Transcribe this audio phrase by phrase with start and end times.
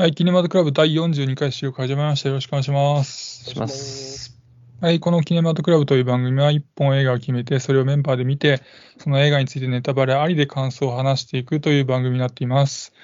[0.00, 2.30] はい、キネマトクラブ第42回収録始まりました。
[2.30, 3.50] よろしくお願いします。
[3.50, 4.34] します。
[4.80, 8.62] はい、このキネマトクラブという番組は1本映画を決めて、それをメンバーで見て、
[8.96, 12.94] その映画についてネタバレありで感想を話していくという番組になっています。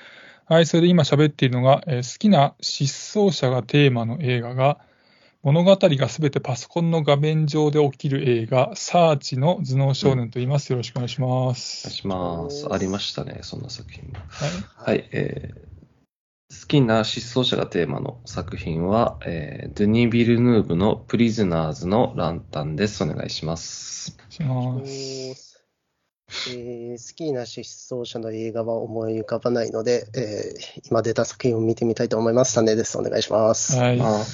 [0.46, 4.78] はい、それで今喋っているのが、えー好きな失踪者がテーマの映画が、
[5.42, 10.72] 物語がすべてパソコンの画面上で起きる映画、サーチの頭脳少年と言います。
[10.72, 11.90] よろしくお願いしまお願いす。
[11.90, 12.66] します。
[12.72, 14.14] ありましたね、そんな作品も。
[14.30, 15.75] はい、はい、えー
[16.49, 23.03] 好きな失踪者がテーマの作品は、えードゥニ・ビルヌーブのプリズナーズのランタンです。
[23.03, 24.17] お願いします。
[24.29, 25.61] しまおす。
[26.50, 32.53] えー好きな失踪者の映画は思い浮かばないので、えー今出た作品を見てみたいと思います。
[32.53, 32.97] サネです。
[32.97, 33.77] お願いします。
[33.77, 33.97] はい。
[33.97, 34.25] まあ、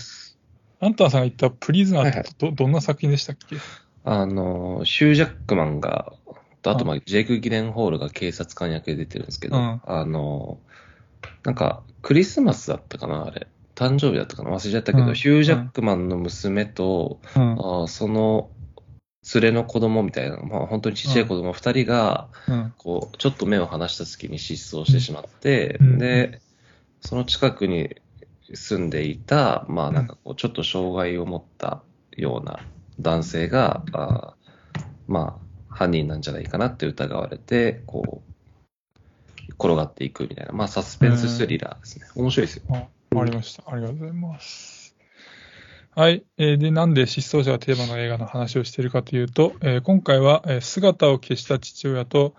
[0.81, 3.57] アンタンさんが言ったプリズナーっはいはいてど,、どんな作品でしたっけ？
[4.05, 6.13] あの、シュー・ジャックマンが、
[6.65, 10.59] あと、まあ、ジェイク・ギレンホールが警察官役で出てるんですけど、うんあの、
[11.45, 13.47] なんか、クリスマスだったかな、あれ。
[13.75, 17.53] 誕生日だったかな忘れちゃったけど、うんヒュー・ジャックマンの娘と、うん。
[17.53, 18.51] あーその
[19.35, 22.75] 連れの子供みたいな、まあ、本当にちっちゃい子供二人が、うん。
[22.77, 26.41] こう、ちょっと目を離した隙に失踪してしまって、うんで、
[27.01, 27.97] その近くに
[28.53, 31.83] 住んでいた、まあなんかこう、ちょっと障害を持った
[32.17, 32.61] ような
[33.01, 35.39] 男性が、あーま
[35.71, 38.32] あ、犯人なんじゃないかなって疑われて、こう、
[39.51, 42.07] 転がっていくみたいな、まあサスペンススリラーですね。
[42.15, 42.63] 面白いですよ。
[42.71, 43.65] あわかりました。
[43.71, 44.95] ありがとうございます。
[45.95, 46.25] はい。
[46.39, 52.35] えーで、なんで失踪者がテーマの映画の話をしているかというと、えー今回は、えー姿を消した父親と、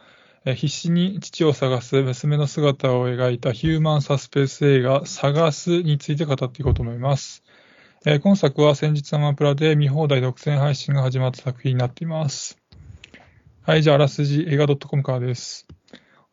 [0.46, 7.44] えー必死に父を探す娘の姿を描いたヒューマンサスペンス映画、探すについて語っていこうと思います。
[8.06, 12.58] えー今作は先日アマプラで見放題独占配信が始まった作品になっています。
[13.62, 15.68] はい、じゃあ、あらすじ映画 .com からです。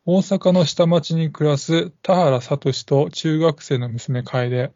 [0.03, 4.71] 大阪の下町に暮らす田原聡と中学生の娘楓。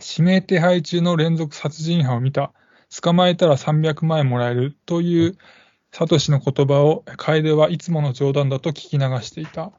[0.00, 2.52] 指名手配中の連続殺人犯を見た。
[2.90, 5.38] 捕まえたら300万円もらえるという
[5.92, 9.70] 聡の言葉を楓はいつもの冗談だと聞き流していた。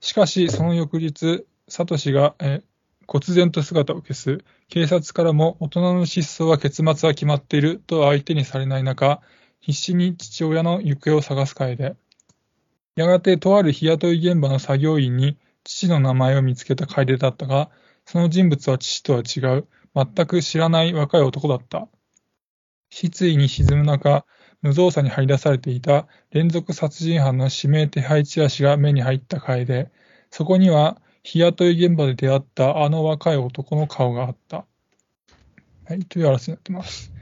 [0.00, 2.60] しかし、その翌日、聡が、え
[3.06, 4.44] 忽然と姿を消す。
[4.68, 9.22] 警察からも大人の失踪は結末は決まっていると相手にされない中、
[9.60, 11.96] 必死に父親の行方を探す楓。
[13.00, 17.70] やがてとある日雇い現場の作業員に父の名前を見つけた楓だったが、
[18.04, 21.88] その人物は父とは違う、全く知らない若い男だった。
[22.90, 24.26] 失意に沈む中、
[24.60, 29.90] 無造作に張り出されていた連続殺人犯の指名手配チラシが目に入った楓。
[30.30, 34.66] そこには、日雇い現場で出会ったあの若い男の顔があった。
[35.86, 37.14] はい、というあらすじになってます。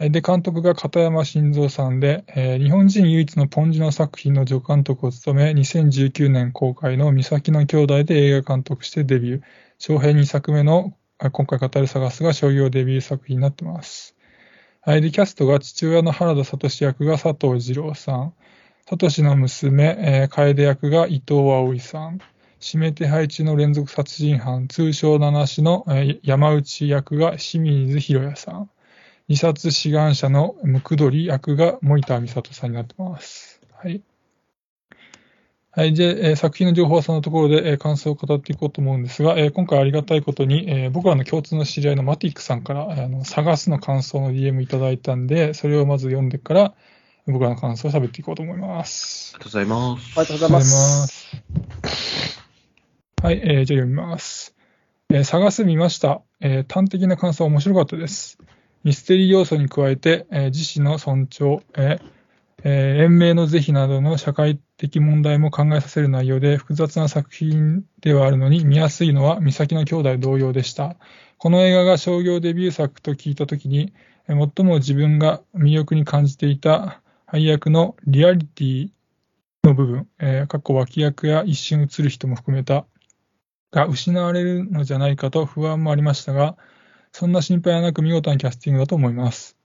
[0.00, 9.42] で、監督が片山晋三さんで、えー日本人唯一のポンジの作品の助監督を務め、2019年公開の三崎の兄弟で映画監督してデビュー。
[9.78, 14.14] 長編2作目の、今回語る探すが商業デビュー作品になってます。
[14.82, 18.34] はい、で、キャストが父親の原田聡役が佐藤二郎さん。
[18.86, 22.20] 聡の娘、えー楓役が伊藤葵さん。
[22.64, 28.70] 指名手配中の連続殺人犯、通称七種の、えー山内役が清水博也さん。
[29.28, 33.60] 二殺志願者のムクドリ役が森田美里さんになってます。
[33.74, 34.02] はい。
[35.70, 35.92] はい。
[35.92, 46.74] で、えー作品の情報はそのところで、えー感想を語っていこうと思うんですが、えー今回ありがたいことに、えー僕らの共通の知り合いのマティックさんから、えーあの探すの感想の DM いただいたんで、それをまず読んでから、
[47.26, 49.34] 僕らの感想を喋っていこうと思います。
[49.34, 50.20] ありがとうございます。
[50.20, 51.42] ありがとうございます。
[53.22, 54.54] はい、えーじゃあ読みます。
[55.10, 58.38] えー探す見ました、えー端的な感想は面白かったです。
[58.84, 61.98] ミステリー要素に加えて、えー自死の尊重、え
[62.64, 70.96] えー延命の是非などの社会的問題も考えさせる内容で複雑な作品ではあるのに見やすいのは三崎の兄弟同様でした。
[71.38, 73.92] この映画が商業デビュー作と聞いたときに、
[74.26, 78.88] 最も自分が魅力に感じていた配役のリアリティ
[79.62, 82.86] の部分、えー、過去脇役や一瞬映る人も含めた
[83.70, 86.56] が失われるのじゃないかと不安もありましたが、
[87.18, 89.56] そんな心配はなく見事なキャスティングだと思います。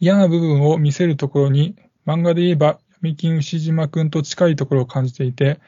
[0.00, 5.60] 嫌な部分を見せるところに、漫画で言えば闇金牛島くんと近いところを感じていて、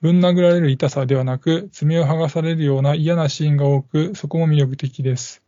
[0.00, 5.42] ぶん殴られる痛さではなく、爪を剥がされるような嫌なシーンが多く、そこも魅力的です。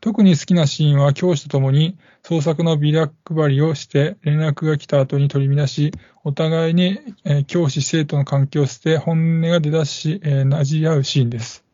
[0.00, 5.92] 特に好きなシーンは教師と共に創作のビラ配りをして連絡が来た後に取り乱し、
[6.24, 6.98] お互いに、
[7.46, 11.67] 教師生徒の関係を捨て本音が出だし、え、なじり合うシーンです。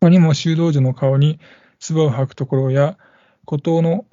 [0.00, 1.40] 他にも修道女の顔に
[1.80, 2.96] 唾を吐くところや、
[3.44, 4.06] 孤島の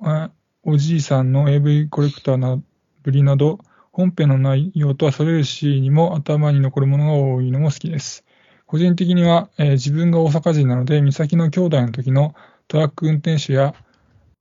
[0.63, 2.59] おじいさんの AV コレクターな
[3.03, 3.59] ぶりなど、
[3.91, 8.25] 本編の内容とはそれるシーンにも頭に残るものが多いのも好きです。
[8.65, 12.33] 個人的には、えー自分が大阪人なので、美咲の兄弟の時の
[12.67, 13.75] トラック運転手や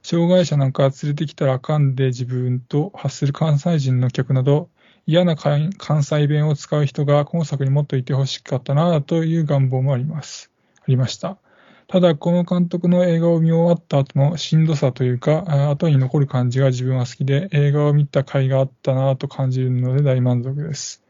[0.03, 4.71] 障害者なんか連れてきたらあかんで自分と発する関西人の客など、
[5.07, 10.54] 嫌な関関西弁を使う人が今作にもっといてほしかったなという願望もあります。
[10.85, 11.39] ありました。
[11.87, 21.03] ただ、この監督の映画を見終わった後のしんどさというか、後に残る感じが自分は好きで、映画を見た甲斐があったなと感じるので大満足です。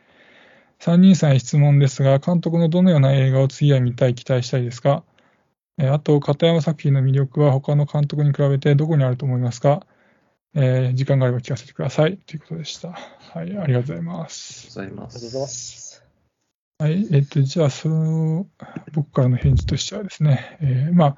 [0.80, 5.04] 三人さんへ質問ですが、監督のどのような映画を次は見たい、期待したいですか？
[5.78, 9.86] あと、片山作品の魅力は他の監督に比べてどこにあると思いますか？
[10.54, 12.16] えー時間があれば聞かせてください。
[12.16, 12.90] ということでした。
[12.90, 14.80] はい、ありがとうございます。
[14.80, 15.40] ありがとうござい。
[15.40, 15.83] ます。
[16.78, 18.46] はい、えっと、じゃあ、その、
[18.92, 21.16] 僕からの返事としてはですね、えーまあ、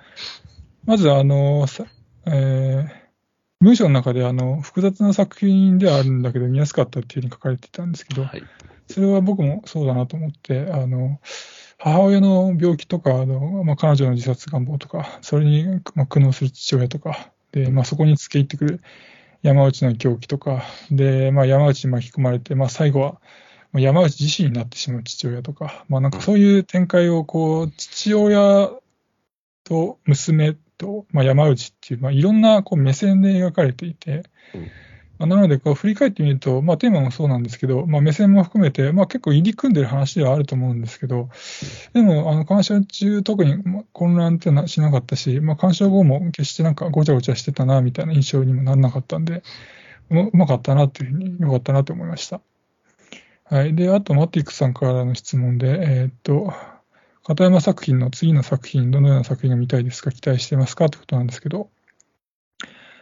[0.84, 1.86] まず、あの、さ
[2.26, 3.06] えー
[3.60, 8.42] 文章の中で、あの、複雑な作品ではあるんだけど、見やすかったっていうふうに書かれていたんですけど、はい。
[8.86, 11.20] それは僕もそうだなと思って、あの、
[11.78, 15.64] 母親の病気とか、あのまあ、彼女の自殺願望とか、それに、
[15.94, 18.82] まあ、苦悩する父親とか、で、まあ、そこに付け入ってくる
[19.42, 23.22] 山内の狂気とか、で、まあ、山内に巻き込まれて、まあ、最後は、まあ
[23.74, 28.70] 山内自身になってしまう父親とか、まあ、なんかそういう展開を、こう、父親
[29.64, 34.24] と娘と、まあ、山内っていう、まあ、いろんなこう目線で描かれていて、
[34.54, 34.70] うん
[35.18, 41.30] まあなので、こう振り返ってみると、まあ、テーマもそうなんですけど、まあ、目線も含めて、まあ、結構入り組んでる話ではあると思うんですけど、
[41.94, 49.42] でも、あの鑑賞中、特にまあ混乱ってのはしなかったし、まあ、鑑賞後も決してなんかごちゃごちゃしてたなみたいな印象にもならなかったんで、
[50.10, 52.42] うまうまかったなっていうふうに、よかったなと思いました。
[53.48, 53.76] はい。
[53.76, 56.52] で、あと、マティックさんからの質問で、えーっと、
[57.22, 61.70] 片山作品の次の作品、どのような作品が見たいですか、期待してますかということなんですけど、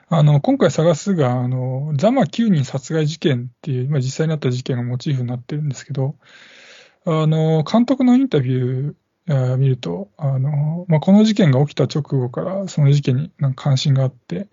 [0.09, 6.17] あの、今回探すが、あの、ザマ9人殺害事件っていう、今、実際にあった事件がモチーフになってるんですけど、
[7.07, 8.95] あの、監督のインタビュー
[9.27, 14.49] えー見ると、あの、まあ、この事件が起きた直後から、その事件になんか関心があって、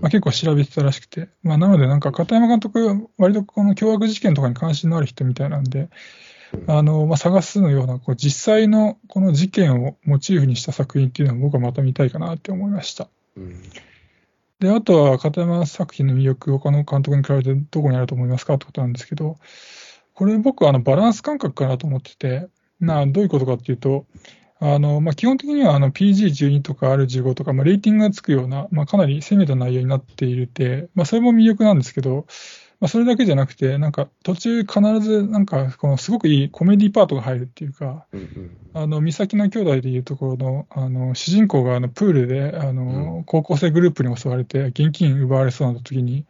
[0.00, 5.88] まあ、結構調べてたらしくて、まあ、なので、なんか片山監督、割とこの凶悪事件とかに関心のある人みたいなんで、
[6.66, 13.08] あの、まあ、探すのような、こう、実際のこの事件をモチーフにした作品っていうのは僕はまた見たいかなって思いました。
[13.36, 13.62] うん。
[14.58, 19.38] で、あとは片山作品の魅力、他の監督に比べてどこにあると思いますかってことなんですけど、
[20.12, 22.48] これ僕はあのバランス感覚かなと思ってて、
[22.80, 24.06] などういうことかっていうと、
[24.62, 32.26] あのまあ、基本的にはあの PG12 とか R15 とか、まあ、レーティングがつくような、まあ、かなり攻めた内容になっているて、まあ、それも魅力なんですけど、
[32.78, 46.24] まあ、それだけじゃなくて、なんか途中必ずなんかこのすごくいいコメディパートが入るっていうか、うんうんあの、美咲の兄弟でいうところの、あの、主人公があのプールで、あの、高校生グループに襲われて、現金奪われそうな時に、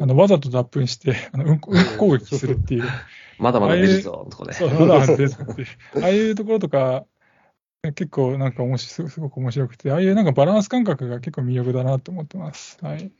[0.00, 2.84] あの、わざと脱粉して、 あの、うんこ、うんこ攻撃するっていう、
[3.38, 4.52] まだまだ出るぞ、とかね。
[4.52, 5.68] そう、まだ安定するっていう
[6.02, 7.04] ああいうところとか、
[7.82, 12.78] 結構なんか面白い、すごく面白くて、ああいうなんかバランス感覚が結構魅力だなと思ってます。
[12.82, 13.12] はい。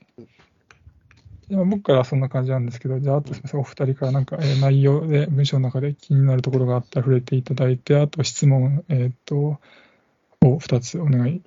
[1.49, 9.59] 僕からはそんな感じなんですけど、じゃあ、あとすみません、お二人からなんか、えー内容で、文章の中で気になるところがあったら触れていただいて、あと質問、えーっと、
[10.41, 11.41] を二つお願い、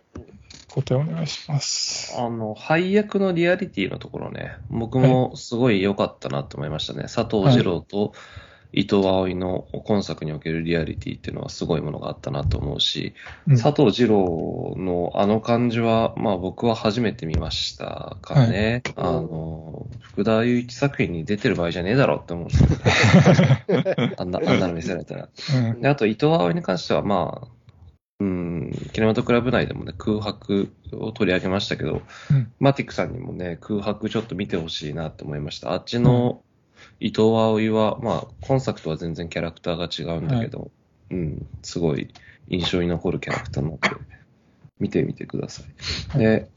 [0.68, 2.14] 答えお願いします。
[2.18, 7.02] あの、配役のリアリティのところね、僕もすごい良かったなと思いましたね。
[7.02, 8.12] 佐藤二郎と
[8.72, 13.14] 伊藤葵の今作におけるリアリティっていうのはすごいものがあったなと思うし、
[13.48, 18.82] うん佐藤二郎のあの感じは、まあ僕は初めて見ましたかね。
[18.96, 22.68] あの、福田雄一作品に出てる場合じゃねえだろって思うんですよ。
[24.18, 25.28] あんな、あんなの見せられたら。
[25.56, 27.57] うんで、あと伊藤葵に関しては、まあ、
[28.20, 32.52] うん、キネマトクラブ内でもね、空白を取り上げましたけど、うん。
[32.58, 35.72] マティックさんにもね、空白ちょっと見てほしいなって思いました。
[35.72, 36.42] あっちの
[36.98, 40.70] 伊藤葵は、まあ、今作とは全然キャラクターが違うんだけど、
[41.10, 42.08] うん、すごい
[42.48, 43.90] 印象に残るキャラクターなので、
[44.80, 46.18] 見てみてください。
[46.18, 46.20] はい。
[46.20, 46.50] で、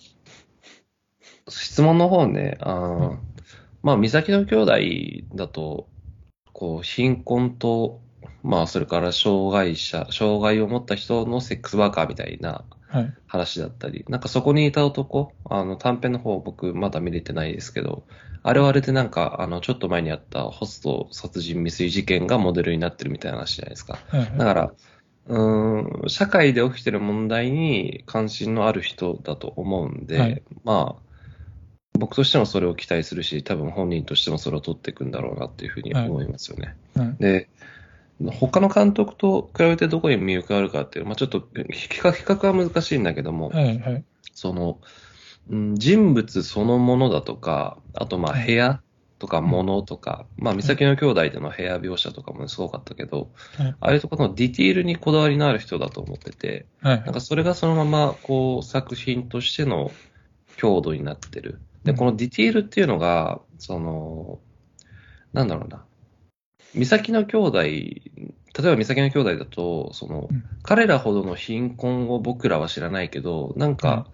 [1.47, 3.17] 質問の方ね、あー
[3.83, 5.87] まあ、三崎の兄弟だと、
[6.53, 7.99] こう、貧困と、
[8.43, 13.13] まあ、それから障害者、障害を持った人のセックスワーカーみたいなはい。
[13.25, 18.03] 話だったり、なんかそこにいた男、あの短編の方僕まだ見れてないですけど、
[18.43, 23.99] あれはあれでなんか、あの、ちょっと前にあったホスト殺人未遂事件がモデルになってるみたいな話じゃないですか。
[24.09, 24.37] はい。
[24.37, 24.73] だから、
[25.27, 31.01] うーん、社会で起きてる問題に関心のある人だと思うんで、はいまあ、
[31.97, 36.75] 僕としてもそれを期待するし、多分本人としてもそれを取っていくんだろうなっていうふうに思いますよね。
[36.95, 37.47] はいで、
[38.29, 43.79] 他の監督と比べてどこに魅力があるかっていう、まあちょっと比較比較は難しいんだけども、はい。
[43.79, 44.03] はい。
[44.33, 44.79] その、
[45.49, 48.81] うん人物そのものだとか、あとまあはい部屋
[49.19, 59.91] とか物とか、まあ、三崎の兄弟での部屋描写とかもすごかったけど、はいああいうところのディティールにこだわりのある人だと思ってて、はいなんかそれがそのままこう作品としての
[60.57, 61.59] 強度になってる。
[61.83, 64.39] で、うんこのディティールっていうのが、その、
[65.33, 65.85] なんだろうな。
[66.73, 70.43] 三崎の兄弟、例えば三崎の兄弟だと、その、うん。
[70.63, 73.75] 彼らほどの貧困を僕らは知らないけど、なんうん。
[73.75, 74.07] か、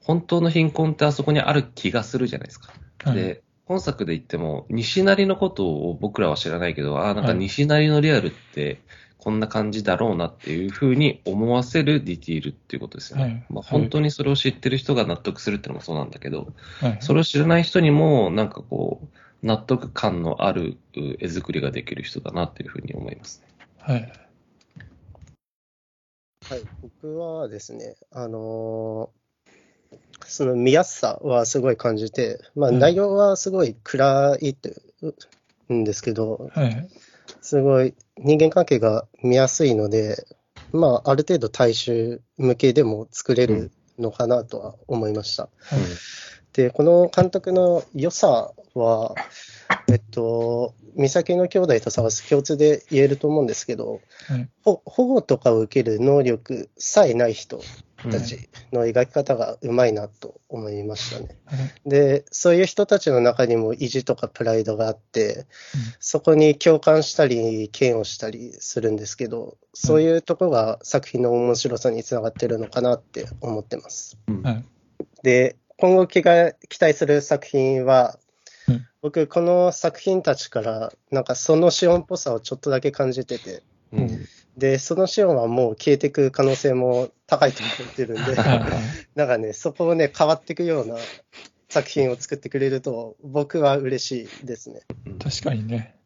[0.00, 2.72] 本当の貧困ってあそこにある気がするじゃないですか。
[3.04, 3.14] はい。
[3.14, 7.38] で、本作で言っても、西成のことを僕らは知らないけど、ああ、なんかはい。
[7.38, 8.80] 西成のリアルって、
[9.20, 13.22] こんな感じだろうなっていうふうに思わせるディティールっていうことですよね。
[13.22, 13.44] はい。
[13.50, 16.96] まあ、本当にそれを知ってる人が納得するっていうのもそうなんだけど、はい。
[17.00, 19.08] それを知らない人にも、なんかこう、
[19.42, 23.66] 納得感のあるう絵作りができる人だなっていうふうに思いますね。
[23.78, 24.12] はい。
[26.48, 29.20] はい、僕はですね、あのー
[30.26, 34.76] その見やすさはすごい感じて、まあ、うん内容はすごい暗いって
[35.68, 36.88] うんですけど、はい。
[37.40, 40.24] すごい人間関係が見やすいので、
[40.72, 45.44] まあ、ある程度大衆向けでも作れるのかなとは思いました。
[45.44, 45.80] はい
[46.52, 49.14] で、この監督の良さは、
[49.88, 57.62] えっと、美咲の兄弟と探す共通で言えると思うんですけど、はいほ保護とかを受ける能力さえない人
[58.10, 61.38] たちの描き方がうまいなと思いましたね。
[61.46, 65.46] はいで、そういう人たちの中にも意地とかプライドがあって、
[65.98, 74.18] そこに共感したり、嫌悪したりするんですけど、そういうところが作品の面白さにつながってるのかなって思ってます。
[75.22, 78.18] で、今後期が期待する作品は、
[78.68, 84.26] うん僕、この作品たちから、なんかそのシオンっぽさをちょっとだけ感じてて、うん
[84.58, 88.34] で、そのシオンはもう消えていく可能性も高いと思ってるんで、
[89.14, 90.96] なんかね、そこをね、変わっていくような
[91.70, 94.82] 作品を作ってくれると、僕は嬉しいですね。
[95.18, 95.96] 確かにね。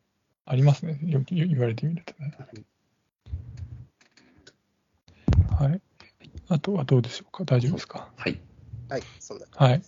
[0.45, 1.01] ありますね。
[1.03, 2.37] よく言われてみるとね。
[5.51, 5.81] はい。
[6.49, 7.45] あとはどうでしょうか？
[7.45, 8.13] 大丈夫ですか？
[8.17, 8.41] はい。
[8.89, 9.83] はい、そんなはい。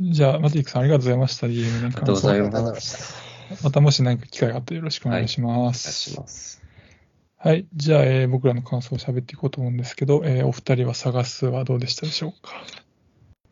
[0.00, 1.46] じゃあ、マティックさんありがとうございました。
[1.46, 2.72] DM 年間ありがとうございありがとうございま。
[2.72, 3.64] ますした。
[3.64, 5.92] またもし何か機会があったらよろしくお願いしまお願いす。
[5.92, 6.62] します。
[7.36, 7.66] はい。
[7.74, 12.52] じゃあ、えー僕らの感想を喋っていこうと思うんですけど、えーお二人は探すはどうでしたでしょうか？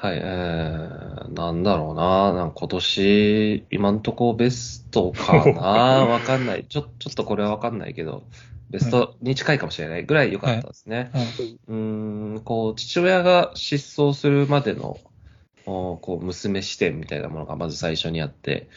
[0.01, 2.33] はい、えー、なんだろうな。
[2.33, 5.61] なんか今年、今んとこベストかな。
[6.07, 6.67] わかんない。
[6.69, 8.23] ちょ、ちょっとこれはわかんないけど、
[8.71, 11.11] ベストに近いかもしれないぐらい良かったですね。
[11.13, 11.59] はい。
[11.69, 15.01] うーん、こう、父親が失踪するまでの、
[15.67, 18.69] おこう、娘視点みたいなものがまず最初にあって。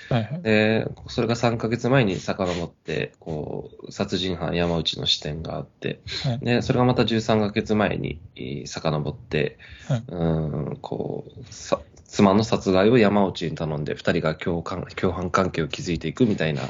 [0.43, 6.39] で、それが3ヶ月前に遡って、こう、殺人犯山内の視点があって、はい。
[6.41, 9.57] で、それがまた13ヶ月前にえー遡って、
[9.87, 10.03] はい。
[10.07, 11.81] うーん、こう、さ
[12.11, 16.61] 妻の殺害を山内に頼んで、二人が共感共犯関係を築いていくみたいな、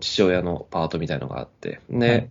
[0.00, 2.28] 父親のパートみたいのがあって、で、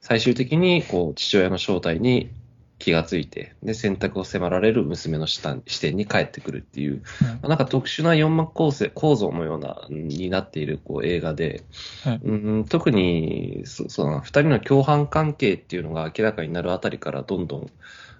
[0.00, 2.30] 最終的に、こう、父親の正体に
[2.78, 7.48] 気がついて、で、選択を迫られる娘の視点に帰ってくるっていう、はい。
[7.50, 11.62] なんか特殊な4幕構成、構造のような、うんになっているこう映画で、
[12.04, 12.20] はい。
[12.24, 17.70] うん、特に、そその二人の共犯関係っていうのが明らかになるあたりからどんどん、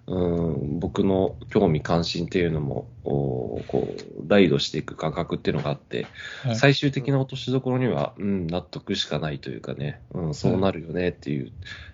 [0.06, 6.06] うん、僕の興味関心っていうのも、おこう、ライドしていく感覚っていうのがあって、
[6.42, 6.56] はい。
[6.56, 11.52] 最終的な落としどころには、うん、納得しかないというかね、うん、そうなるよねっていう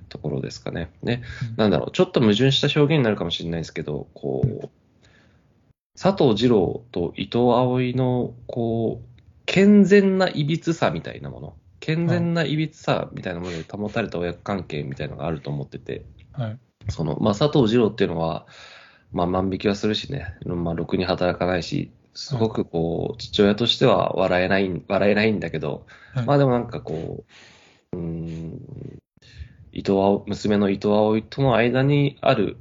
[0.08, 0.90] ところですかね。
[1.02, 1.56] ね、うん。
[1.56, 4.68] なんだろう、ちょっと矛盾した表現になるかもしれないですけど、こう、
[6.00, 9.08] 佐藤二郎と伊藤葵の、こう、
[9.44, 16.58] 健全ないびつさみたいなもの、健全ないびつさみたいなもので保たれた親子関係みたいなのがあると思ってて、はい。
[16.88, 18.46] その、まあ、佐藤二郎っていうのは、
[19.12, 27.24] まあ、万引きはするしね、まあ、ろくに働かないし、すごくこう、父親としては笑えない、笑えないんだけど、はいまあでもなんかこ
[27.92, 28.98] う、うーん、
[29.72, 32.56] 伊藤葵、娘の伊藤葵との間にある、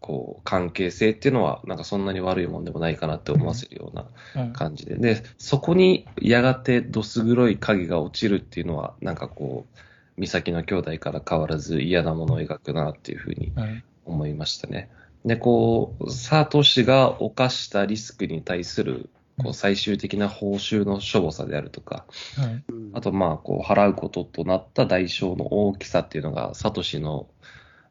[0.00, 4.52] こう、関係性っていうのは、なんかそんなに悪いもんでもないかなって思わせるようなはい。
[4.52, 4.96] 感じで。
[4.96, 9.78] で、そこにやがてどす黒い影が落ちるっていうのは、なんかこう、
[10.18, 13.84] 美咲の兄弟から変わらず嫌なものを描くなっていうふうにはい。
[14.08, 14.90] 思いましたね。
[15.24, 19.10] で、こう、サトシが犯したリスクに対する、
[19.42, 22.06] こう、最終的な報酬のしょぼさであるとか、
[22.36, 22.64] はい。
[22.68, 27.28] うんあと、まあ、こう、払うこととなった代償の大きさっていうのが、サトシの、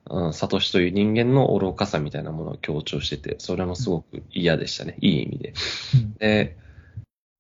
[0.10, 4.98] うん、サトシという人間の愚かさみたいなものを強調してて、それもすごく嫌でしたね。
[5.02, 5.54] いい意味で。
[5.96, 6.58] うんで、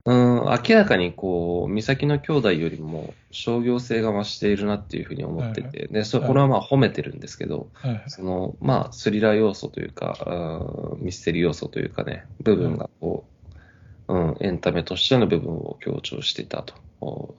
[0.07, 8.03] うん、明らかにこう、美咲の兄弟よりも商業性が増しているなっていうふうに思ってて、で、そこれはまあ褒めてるんですけど、はい。
[8.07, 13.25] その、まあ、スリラー要素というか、うんミステリー要素というかね、部分がこ
[14.07, 17.35] う、うん、エンタメとしての部分を強調していたと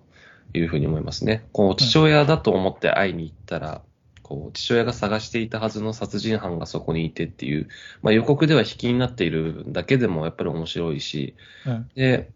[0.52, 1.46] いうふうに思いますね。
[1.52, 3.80] こう、父親だと思って会いに行ったら、
[4.22, 7.68] こう、父親が探していたはずの殺人犯がそこにいてっていう、
[8.02, 11.34] まあ予告では引きになっているだけでもやっぱり面白いし、
[11.64, 11.98] はい。
[11.98, 12.30] で、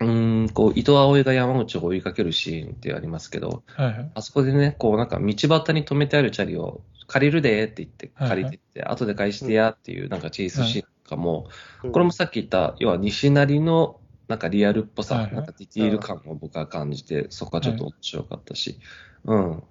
[0.00, 4.10] うーん、こう、伊藤葵が山口を追いかけるシーンってありますけど、はいはい。
[4.14, 11.48] あそこでね、こうなんか道端に止めてあるチャリを借りるでって言って、はいはい借りてって、後で返してやっていうなんかチェイスシーンとかも、
[11.82, 18.78] うんこれもさっき言った、要は西成のなんかリアルっぽさ、はいはいなんかディティール感を僕は感じて、そこはちょっと面白かったし、
[19.24, 19.62] うん。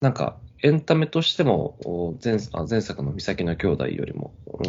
[0.00, 4.68] なんか、エンタメとしても、お前あ前作の三崎の兄弟よりも、う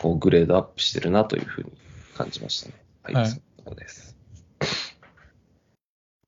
[0.00, 1.72] こうグレードアップしてるなというふうに
[2.16, 2.83] 感じましたね。
[3.04, 4.16] はい、はいそんなとこです。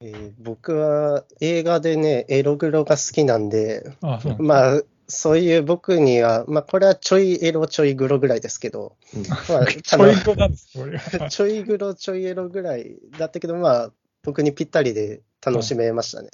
[0.01, 11.31] えー僕は映画でね、エログロが好きなんで、あそうなんですまあ、そういう僕には、まあ、これはちょいエロちょいグロぐらいですけど、うんまあ、 ちょい語なんです、これが。
[11.31, 13.93] ちょいグロちょいエロぐらいだったけど、まあ、
[14.23, 16.31] 僕にぴったりで楽しめましたね。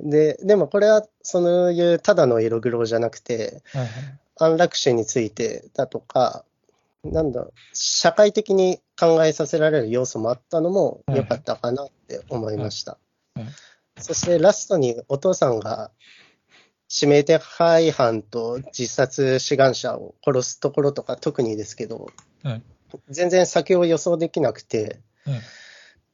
[0.00, 3.90] で、でもこれは、そういうただのエログロじゃなくて、はいはい。
[4.36, 6.44] 安楽死についてだとか、
[7.04, 12.98] なんだ、社会的に考えさせられる要素もあったのも良かったかなって思いました。
[13.98, 15.90] そしてラストにお父さんが
[16.88, 22.12] 指名手配犯と自殺志願者を殺すところとか特にですけど、
[22.44, 22.62] はい
[23.08, 25.40] 全然先を予想できなくて、はい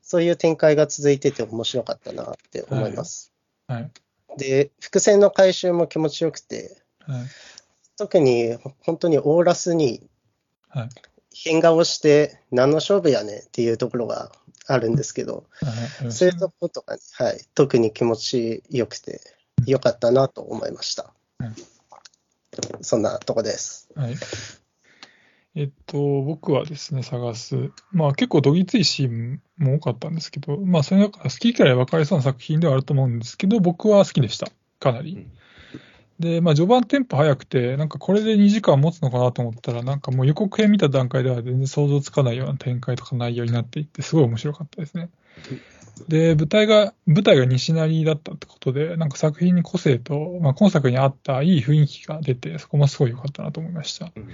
[0.00, 3.34] そういう展開が続いてて面白かったなって思います。
[3.66, 3.90] はい。
[4.38, 7.20] で、伏線の回収も気持ちよくて、はい。
[7.98, 10.08] 特に本当にオーラスに
[10.70, 10.88] はい。
[11.44, 14.32] 変顔して何の勝負やねんっていうところが
[14.66, 15.44] あるんですけど、
[16.00, 16.12] はい。
[16.12, 19.20] そういうところとかね、はい、特に気持ちよくて
[19.66, 21.54] よかったなと思いましたうん。
[22.82, 23.88] そんなとこです。
[23.94, 24.14] はい。
[25.54, 27.70] えっと、僕はですね、探す。
[27.92, 34.48] まあ結構どぎついシーンも多かったんですけど、まあそれだから好き嫌い分かれそうな作品ではあると思うんですけど、僕は好きでした。
[34.80, 35.32] かなりうん。
[36.18, 45.10] で、まあ序盤テンポ早くて、なんかこれで2時間持つのかなと思ったら、なんかもう予告編見た段階では全然想像つかないような展開とか内容になっていって、すごい面白かったですね。
[46.08, 54.10] で、舞台が、舞台が西成だったってことで、なんか作品に個性と、まあ今作に合ったいい雰囲気が出て、そこもすごい良かったなと思いました。
[54.16, 54.28] うん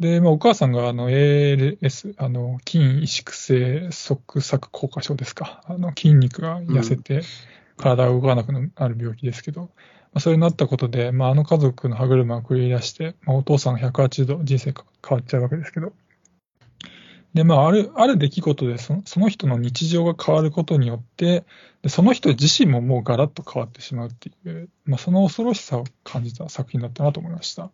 [0.00, 7.20] で、まあ、お母さんがあの ALS、あの筋萎縮性側索硬化症ですか、あの筋肉が痩せて
[7.76, 9.68] 体が動かなくなる病気ですけど、ま
[10.14, 15.92] あ、それになったことで、まあ、あの家族の歯車を繰り出して、まあ、お父さんが180度人生変わっちゃうわけですけど、
[17.34, 21.44] で、まあ、ある、ある出来事でその、その人の日常が変わることによって、
[21.82, 27.70] でその人自身ももうガラッと変わってしまうっていう、まあ、その恐ろしさを感じた作品だったなと思いました。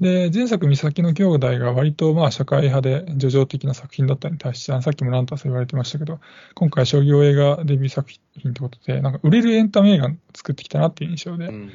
[0.00, 6.20] で、前作、三崎の兄弟が割とまあ社会派で叙情的な作品だったに対して、あさっきもランタンさん言われてましたけど、
[6.54, 11.70] 今回商業映画デビュー作品ってことで、なんか売れるエンタメ映画作ってきたなっていう印象で、うん。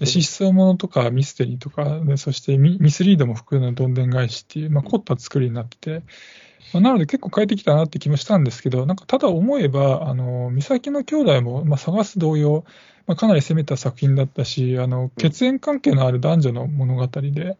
[0.00, 6.02] で失踪ものとかミステリーとかで、そしてミミスリードも含むどんでん返しっていう、まあ、凝った作りになってて、
[6.72, 12.64] まあ、なので結構変えてきたなって気もしたんですけど、なんかただ思えば、あの、三崎の兄弟も、まあ、探す同様、
[13.06, 17.56] まあ、かなり攻めた作品だったし、あの、血縁関係のある男女の物語で、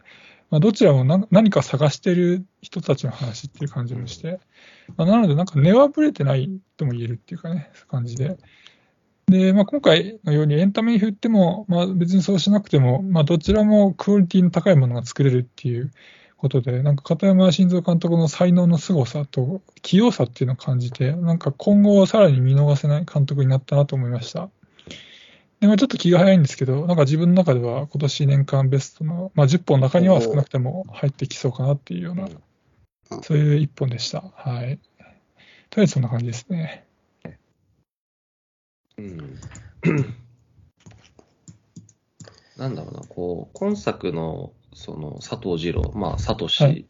[0.50, 4.40] まあ、どちらも何何か探してる人たちの話っていう感じもして、
[4.96, 8.38] まあ、なのでなんか根はぶれてないとも言えるっていうかね、感じで。
[9.26, 15.92] で、まあ、今回のようにエンタメに振っても、まあ、別にそうしなくても、まあ、どちらもクオリティの高いものが作れるっていう
[16.38, 24.48] ことで、なんか片山晋三監督の才能の凄さと器用さっていうのを感じて、なんか今後さらに見逃せない監督になったなと思いました。
[25.60, 32.28] で、まあ、ちょっと気が早いんですけど、なんか自分の中では今年年間ベストの、まあ、10本の中には少なくても入ってきそうかなっていうような、
[33.22, 34.22] そういう一本でした。
[34.36, 34.78] はい。
[35.70, 36.84] とりあえずそんな感じですね。
[38.96, 39.38] うん
[42.56, 46.88] なんだろうな、こう、今作の、その、佐藤二郎、まあ、サトはシ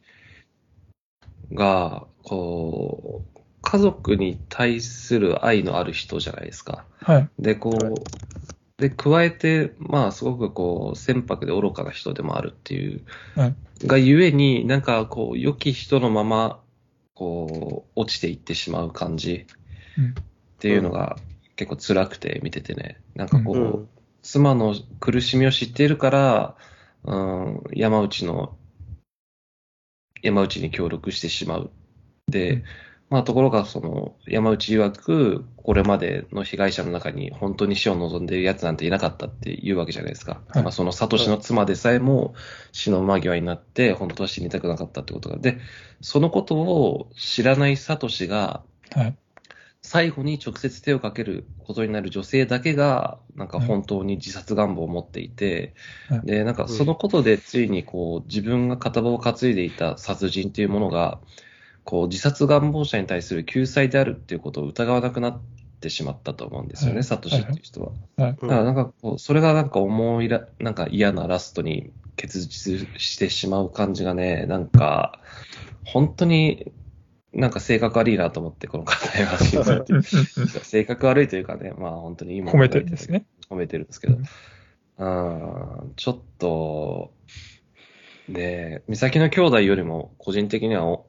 [1.51, 1.55] い。
[1.55, 6.85] が、こう、家族に対する愛のある人じゃないですか。
[7.01, 7.29] はい。
[7.39, 7.91] で、こは
[8.79, 13.57] う、で、加えて、まあ、すごくこう、船舶で愚かな人でもあるっていう、はい。
[13.87, 16.63] がゆえに、なんかこう、良き人のまま、
[17.15, 19.47] こう、落ちていってしまう感じ
[19.97, 20.11] うん。
[20.11, 20.15] っ
[20.59, 21.19] ていうのが
[21.57, 23.89] 結構辛くて見ててね、なんかこう、うん。
[24.23, 26.57] 妻の苦しみを知っているから、
[27.09, 28.59] うん、山内の、
[30.23, 31.71] 山内に協力してしまう。
[32.29, 32.65] で、
[33.09, 40.43] まあ、ところが、その、山内曰く、これまでの被害者の中に本当に死を望んでいる奴なんていなかったっていうわけじゃないですか。
[40.49, 42.35] はいまあ、その、サトシの妻でさえも
[42.73, 45.39] 死の間際になって、本当は死にたくなかったってことが。
[45.39, 45.59] で、
[46.03, 48.63] そのことを知らないサトシが、
[48.95, 49.17] はい。
[49.83, 55.75] 最後に直接手をかけることになる女性だけが、なんか本当に自殺願望を持っていて、
[56.09, 56.21] はい。
[56.25, 61.21] で、なんかそのことでついにこう、自分が片棒を担いでいた殺人というものが、
[61.85, 65.41] こう、自殺願望者に対する救済であるっていうことを疑わなくなっ
[65.81, 67.05] てしまったと思うんですよね、はい。
[67.05, 67.93] サトシっていう人は。
[68.17, 75.21] だからなんかこう、それがなんか思いら、なんか嫌なラストに結実してしまう感じがね、なんか、
[75.85, 76.73] 本当に
[77.33, 83.27] なんか性格悪いなと思って、この方は死んだっていう性格悪いというかね、まあ本当に今褒めてるんですね。
[83.51, 84.19] 褒めてるんですけど。
[85.01, 87.13] うん、ちょっと、
[88.29, 91.07] で、美咲の兄弟よりも個人的にはお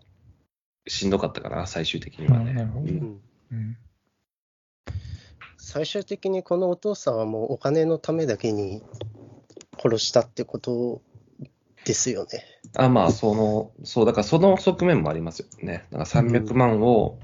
[0.88, 2.52] しんどかったかな、最終的にはね。
[2.52, 3.78] うんうんうん。
[5.58, 8.84] 最終的にこのお父さんはもうお金のためだけに
[9.82, 11.02] 殺したってこと
[11.86, 12.44] ですよね。
[12.76, 15.86] あ、まあ、その、そう、だからその側面もありますよね。
[15.92, 17.20] だから300万を、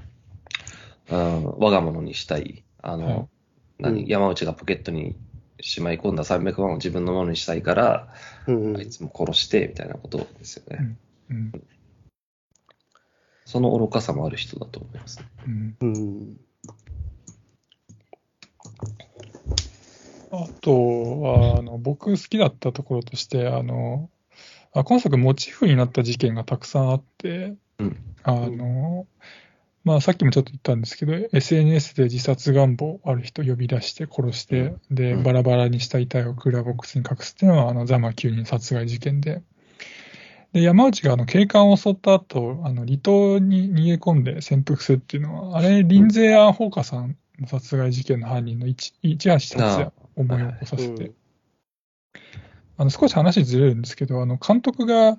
[1.10, 2.64] うん、我が物にしたい。
[2.82, 3.28] あの、はい
[3.78, 5.16] 何、うん山内がポケットに
[5.60, 8.14] しまい込んだ300万を自分のものにしたいから、
[8.46, 10.96] うんあいつも殺して、みたいなことですよね。
[11.30, 11.52] うん。
[13.44, 15.26] その愚かさもある人だと思いますね。
[15.46, 15.76] うん。
[15.80, 16.40] うん。
[20.32, 24.10] あとは、あの、僕好きだったところとして、あの、
[24.76, 27.96] あ今作モチーフになった事件がたくさんあって、うん。
[28.22, 29.06] あの、
[29.84, 35.22] まあさっきもちょっと言ったんですけど、SNS で自殺願望ある人呼び出して殺して、で、うん。
[35.22, 39.42] バラバラにした遺体をクーラーボックスに隠すっていうのは、あの、ザマ9人殺害事件で、
[40.52, 51.14] で、山内があの警官を襲った後、あの離島に逃げ込んで潜伏するっていうのは、あれ、リンゼー・アン・ホーカさんの殺害事件の犯人の市市橋達也を思い起こさせて、うん
[52.78, 55.18] あの少し話ずれるんですけど、あの監督が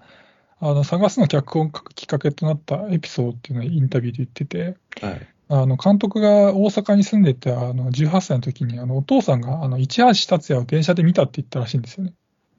[0.60, 5.28] あの探すの脚本を書くきっかけとなったエピソードっていうのをインタビューで言ってて、はい。
[5.50, 12.14] あの監督が大阪に住んでいたあの18歳の時にあのお父さんがあの市橋達也を電車で見たって言ったらしいんですよね。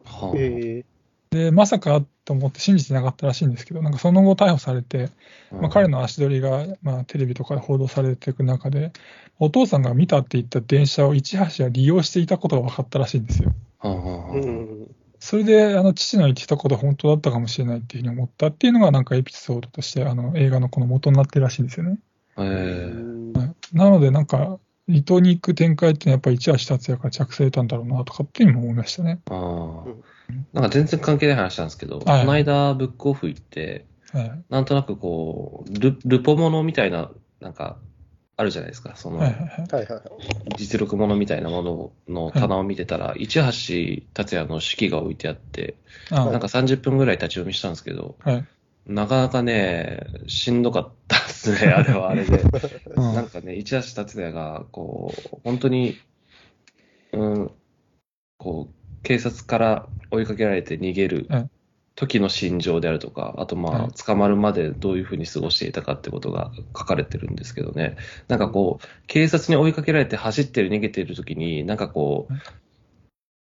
[0.04, 0.84] はあえ
[1.30, 5.08] で、まさかと思って信じてなかったらしいんですけど、なんかその後逮捕されて、
[5.50, 8.92] まあ、彼の足取りが、まあ、テレビとかで報道されていく中で、
[9.38, 13.54] お父さんが見たって言った電車を市橋は利用していたことが分かったらしいんですよ。
[15.20, 21.98] それで、あの、父の言ってたことは本当だったかもしれないっていうふうに思ったっていうのが、なんかエピソードとして、あの、映画のこの元になってるらしいんですよね。
[22.36, 22.42] え
[23.34, 29.20] えはいなので、なんか、離島に行く展開っていうのはやっぱり市橋達也から着されたんだろうなとかっていうのも思いましたね。
[29.30, 30.02] ああうん
[30.52, 34.44] なんか全然関係ない話なんですけど、はいこの間ブックオフ行って、はい。
[34.48, 37.78] なんとなくこう、ルルポものみたいな、なんか、
[38.36, 38.94] あるじゃないですか。
[38.94, 39.20] その。
[40.56, 45.76] 実力ものみたいなものの棚を見てたら、市橋達也の手記が置いてあって、
[46.10, 48.46] あなんか30分ぐらい立ち読みしたんですけど、はい。
[48.88, 52.42] なかなかね、しんどかったですね、 あれはあれで。
[52.96, 53.14] うん。
[53.14, 55.96] なんかね、市橋達也が、こう、本当に、
[57.12, 57.50] うん、
[58.38, 61.50] こう、警察から追いかけられて逃げるうん。
[61.98, 67.96] 時の心情であるとか、あとまあ、はい捕まるまでどういうふうに過ごしていたかってことが書かれてるんですけどね。
[68.28, 72.40] なんかこう、警察に追いかけられて走ってる、逃げてる時に、なんかこううん、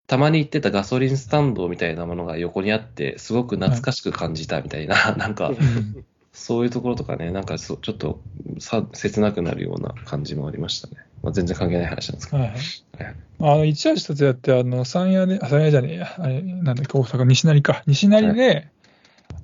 [0.08, 8.20] たまに行ってたガソリンスタンドみたいなものが横にあって、すごく懐かしく感じたみたいな、 なんか、うんそういうところとかね、なんかちょっと
[8.60, 10.94] さ切なくなるような感じもありましたね。
[11.20, 12.42] まあ、全然関係ない話なんですけど。
[12.42, 12.58] はいはい。
[13.40, 17.82] あの、市橋達也って、あの、三夜で、あ、三夜じゃねえや、あれ、なんだっけ、大阪、西成か。
[17.88, 18.68] 西成で、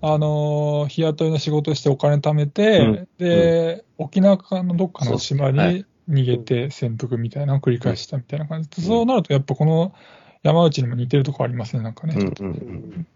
[0.03, 3.09] あのー、日雇いの仕事してお金貯めて、うん。
[3.19, 5.85] で、沖縄のどっかの島にい。
[6.09, 8.69] 逃げて潜伏みたいなのを繰り返したみたいな感じ。
[8.69, 9.95] で、そうなると、やっぱこの
[10.45, 12.15] 山内にも似てるところありますね、なんかね。
[12.15, 12.35] うんうんう。
[12.39, 13.07] うん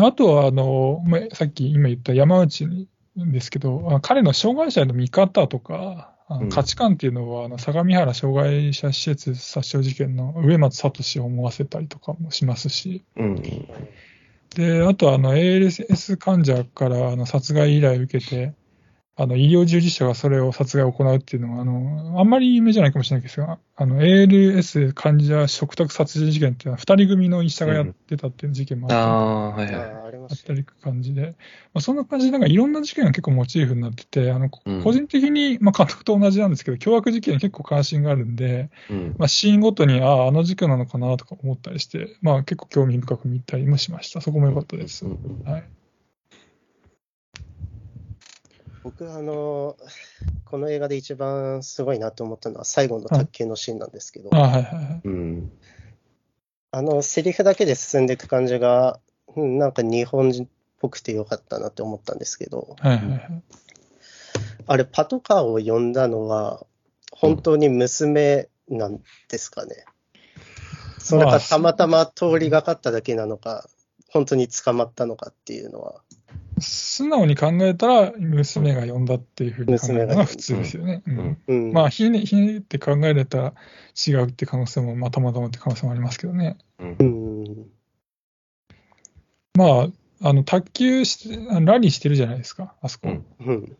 [0.00, 6.14] あとは、あの、まあさっき今言った山内ですけど、あ彼の障害者への見方とか、
[6.50, 13.42] 価値観っていうのは、あの相模原障害者施設殺傷事件の植松聡を思わせたりとかもしますし、うん
[14.54, 18.52] で、あとはあの ALS 患者からあの殺害依頼を受けて、
[19.20, 30.08] あの医療従事者がそれを殺害を行うっていうのは、あの、あんまり有名じゃないかもしれないですが、あの ALS 患者食卓殺人事件っていうのは、二人組の医者がやってたっていう事件もあったんでああ、はいはい。
[30.30, 31.34] あったり感じで、
[31.74, 44.20] まあ、そんな感じで、なんかいろんな事件が結構モチーフになってて、あのうん個人的に、まあ、監督と同じなんですけど、凶悪事件に結構関心があるんで、うんまあ、シーンごとに、ああ、あの事件なのかなとか思ったりして、まあ、結構興味深く見たりもしました。
[44.20, 45.04] そこも良かったです。
[45.04, 45.64] うんうんはい。
[48.82, 49.76] 僕はあの、
[50.44, 55.00] この映画で一番すごいなと思ったのは最後の卓球のシーンなんですけど、あはいはいはい。
[55.04, 55.52] うん。
[56.70, 59.00] あの、セリフだけで進んでいく感じが、
[59.36, 60.48] うんなんか日本人っ
[60.80, 63.42] ぽくてよかったなって思ったんですけど、はいはいはい。
[64.66, 66.66] あれ、パトカーを呼んだのは、
[67.12, 69.84] 本当に娘なんですかね。
[70.98, 73.68] それまあかたまたま通りがかっただけなのか、
[74.10, 76.02] 本当に捕まったのかっていうのは、
[76.60, 81.02] 素直に考えたら、娘が呼んだっていうふうに考えるのが普通ですよね。
[81.06, 83.54] ううんんうん、まあ、ひね、ひねって考えれたら
[84.06, 86.56] 違うって可能性も、まあ、たまたまって可能性もありますけどね。
[86.78, 87.04] うんう。
[87.04, 87.66] ん、
[89.54, 89.64] ま
[90.22, 93.08] あ、あの、卓球して、ラリーしてるじゃないですか、あそこ。
[93.08, 93.76] うんうん、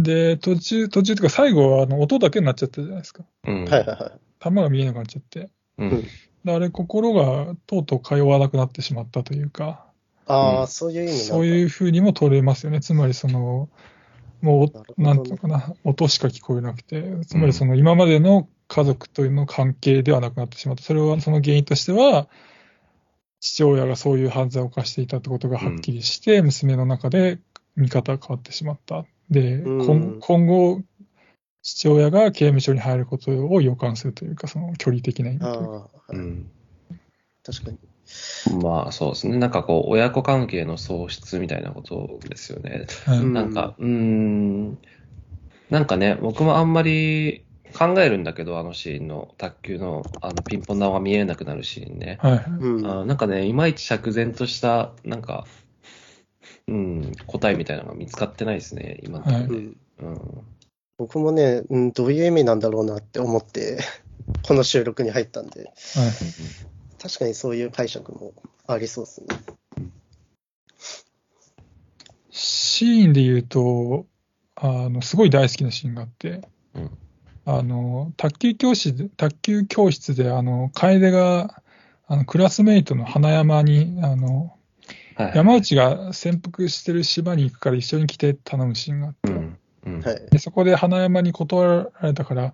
[0.00, 3.24] で、途中、途中というか最後は、あの、音だけになっちゃったじゃないですか。
[3.46, 3.64] うん。
[3.64, 4.20] はいはいはい。
[4.42, 5.50] 球が見えなくなっちゃって。
[5.78, 6.04] うん。
[6.44, 9.87] であれ、心がとうとう通わなくなってしまったというか、
[10.28, 12.80] ああ、うんそういう意味そういうふうにも取れますよね。
[12.80, 13.68] つまり、その、
[14.40, 20.82] もうなんていうのかな、音しか聞こえなくて、つまりその今までの家族というの関係ではなくなってしまった。
[20.84, 22.28] それは、その原因としては、
[23.40, 27.40] 父親がそういう犯罪を犯していたってことがはっきりして、娘の中で
[27.76, 29.06] 見方が変わってしまった。
[29.30, 30.82] で、うん今今後、
[31.62, 35.90] 父親が刑務所に入ることを予感するというか、その距離的な意味というか。
[35.94, 36.50] ああ、うん。
[37.44, 37.78] 確かに。
[38.62, 39.36] まあそうですね。
[39.36, 42.86] なんかこう、親子関係の喪失みたいなことですよね。
[43.04, 43.18] はい。
[43.18, 44.78] うんなんか、うーん、
[45.70, 47.44] なんかね、僕もあんまり
[47.74, 52.18] 考えるんだけど、あのシーンの卓球のあのピンポン玉が見えなくなるシーンね。
[52.20, 52.38] はい。
[52.86, 55.46] あなんかね、いまいち釈然とした、なんか、
[56.66, 59.46] うん、答えみたいなのが見つかってないですね、今のところ。
[59.46, 59.54] で。
[59.54, 59.76] うん。
[60.00, 60.20] うん。
[60.96, 63.78] 僕もね、うん、どういう意味なんだろうなって思って、
[64.42, 65.70] この収録に入ったんで、はい
[67.00, 68.32] 確かにそういう解釈も
[68.66, 69.26] ありそうですね。
[72.30, 74.06] シーンで言うと、
[74.56, 76.42] あの、すごい大好きなシーンがあって、
[76.74, 76.90] うん
[77.50, 81.62] あの、卓球教室で、卓球教室で、あの、楓が、
[82.06, 84.54] あの、クラスメイトの花山に、あの、
[85.14, 85.32] はい。
[85.34, 89.58] 山内が潜伏してる島に行くから一緒に来て頼むシーンがあって、うん。
[89.86, 90.00] うん。
[90.02, 90.26] はい。
[90.30, 92.52] で、そこで花山に断られたから、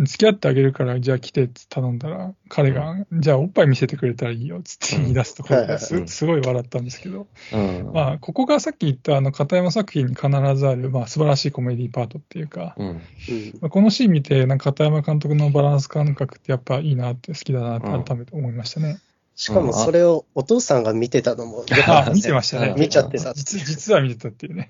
[0.00, 7.90] 付き合ってあげるから、じゃあ来てって頼んだら、彼が、じゃあおっぱい見せてくれたらいいよっつって言い出すところうんがすすごい笑ったんですけど、うん。
[7.92, 18.98] まあ、ここがさっき言ったあの片山作品に必ずある、まあ、素晴らしいコメディパートっていうか、このシーン見て、なんか片山監督のバランス感覚ってやっぱいいなって、好きだなってうん改めて思いましたね。
[19.40, 22.74] しかもそれをお父さんが見てたのも あ見てましたね。
[22.76, 23.32] 見ちゃってた。
[23.32, 24.68] 実実は見てたっていうね。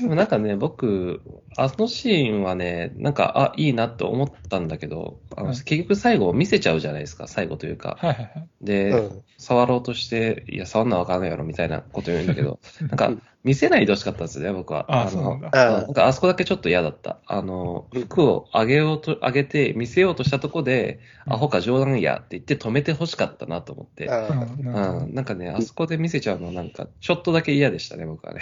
[0.00, 1.22] でもなんかね、僕、
[1.56, 7.96] あのシーンはね、なんか、あ、いいなって思ったんだけど、あのはい結局最後見せちゃうじゃないですか、最後というか。
[8.00, 8.48] はいはいはい。
[8.60, 9.22] で、うん。
[9.36, 14.84] 触ろうとして、いや、触んなわかんないやろ、みたいなこと言うんだけど、 なんかうん、見せないでほしかったんですよね、僕は。
[14.88, 15.48] ああ、のそうなんだ。
[15.52, 17.18] あなんかあそこだけちょっと嫌だった。
[17.26, 21.32] あの、服を上げようと、上げて見せようとしたとこで、うん。
[21.32, 24.04] アホか冗談やって言って止めてほしかったなと思って。
[24.04, 28.40] なん、なんかね、あそこで見せちゃうのなんか、ちょっとだけ嫌でしたね、僕はね。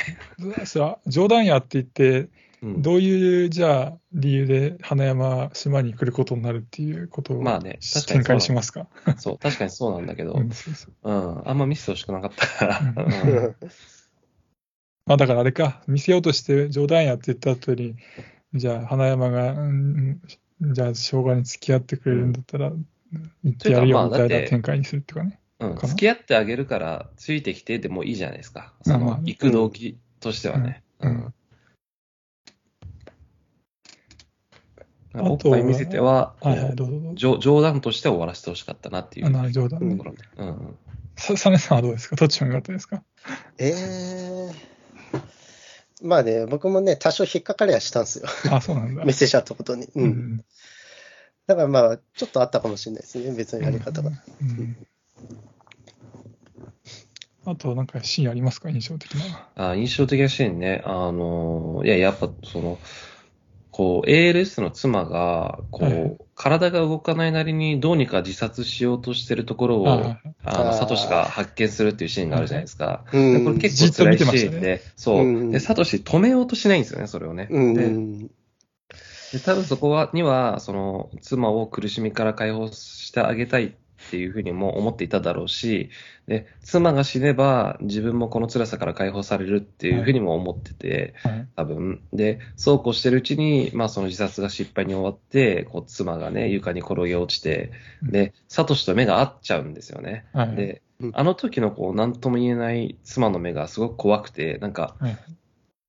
[1.07, 2.29] 冗談やって言って、
[2.63, 8.89] うん、どういう、じゃあ、理由で花山島に来ることになるっていうことを、まあね確かにそう展開しますか？
[9.19, 11.13] そう、確かにそうなんだけど、うんそうそうう。
[11.13, 12.81] ん、あんま見せてほしくなかった。
[12.97, 13.57] うん
[15.07, 17.95] まあだからあれか、見せようとして冗談やって言った後に、
[18.55, 20.21] じゃあ花山が、うん
[20.61, 22.73] じゃあ生姜に付き合ってくれるんだったら、
[23.45, 25.39] 言ってやるよみたいな展開にするっていうかね。
[25.61, 28.75] うん、付き合ってあげるから、ついてきてでもいいじゃないですか。
[28.83, 30.83] その、行く動機としてはね。
[31.01, 31.35] うんうん
[35.13, 37.13] あとはおっぱい見せては、はいはい、どうぞどうぞ。
[37.15, 40.05] 冗冗談として終わらせてほしかったなっていうあとな冗談ねうんこ。
[40.05, 40.19] ろで。
[40.37, 40.77] うん
[41.17, 42.17] さ、サネさんはどうですか？
[42.17, 43.03] どっちが良かったですか？
[43.57, 44.76] ええ
[46.03, 48.27] まあね、僕もね、多少引っかかりはしたんですよ。
[48.51, 49.05] あ、そうなんだ。
[49.05, 49.85] 見せちゃったことに。
[49.85, 49.91] う。
[49.95, 50.45] うんん。
[51.47, 54.11] だからまあ、ちょっとあったかもしれないですね、別のやり方が。
[54.41, 54.77] うん
[57.49, 58.71] あと、なんかシーンありますか？
[58.71, 59.71] 印象的な。
[59.71, 60.83] あ印象的なシーンね。
[60.85, 62.77] あの、いや、やっぱその、
[63.77, 73.05] こう、ALS の妻が、こう、はい体が動かないなりにどうにか自殺しようとしてるところを、ああの、サトシが発見するっていうシーンがあるじゃないですか。
[73.11, 73.59] うでこれん。
[73.59, 75.45] 結構辛いシじっと見てましたねーンで、そうう。
[75.45, 77.49] んで、サトシ止めようとしないんですよね、それをね。
[77.51, 78.19] うん。
[78.19, 78.29] で、
[79.33, 83.73] で多分そこはには、その、妻を苦しみから解放してあげたいっ
[84.11, 85.91] ていうふうにも思っていただろうし、
[86.27, 91.49] で、妻が死ねば自分もこの辛さから解放されるっていうふうにも思ってて、はい。
[91.57, 92.03] 多分。
[92.13, 100.27] で、そうこうしてるうちに、まあその自殺が失敗に終わって、こう妻がね、床に転げ落ちて、で、サトシと目が合っちゃうんですよね。
[100.33, 100.57] はい。
[100.57, 105.17] でうん、あの時のこう、なんとも言えない妻の目がすごく怖くて、なんか、はい。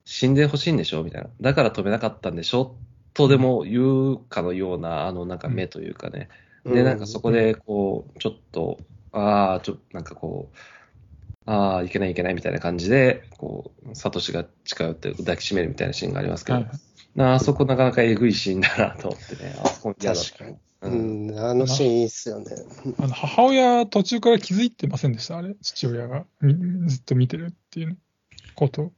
[0.04, 1.04] 死んでほしいんでしょ？
[1.04, 1.30] みたいな。
[1.41, 2.76] だから止めなかったんでしょ？
[3.13, 6.30] とでも言うかのような、あの、なんか目というかね。
[6.73, 8.80] で、なんかそこで、こう、ちょっと、
[9.12, 10.58] ああ、ちょ、なんかこう、
[11.45, 16.71] ああ、いけないいけないみたいな感じで、こう、サトシが近寄って抱きしめるみたいなシーンがありますけど、はい
[17.15, 19.95] なあそこなかなかえぐいシーンだなと思ってね、あそこ。
[19.95, 20.56] 確かに。
[20.82, 22.45] ううんん、あのシーンいいっすよね。
[22.99, 26.53] あの母親、途中から気づいてませんでした、あれ、父親がみ
[26.88, 27.97] ずっと見てるっていう
[28.53, 28.91] こと。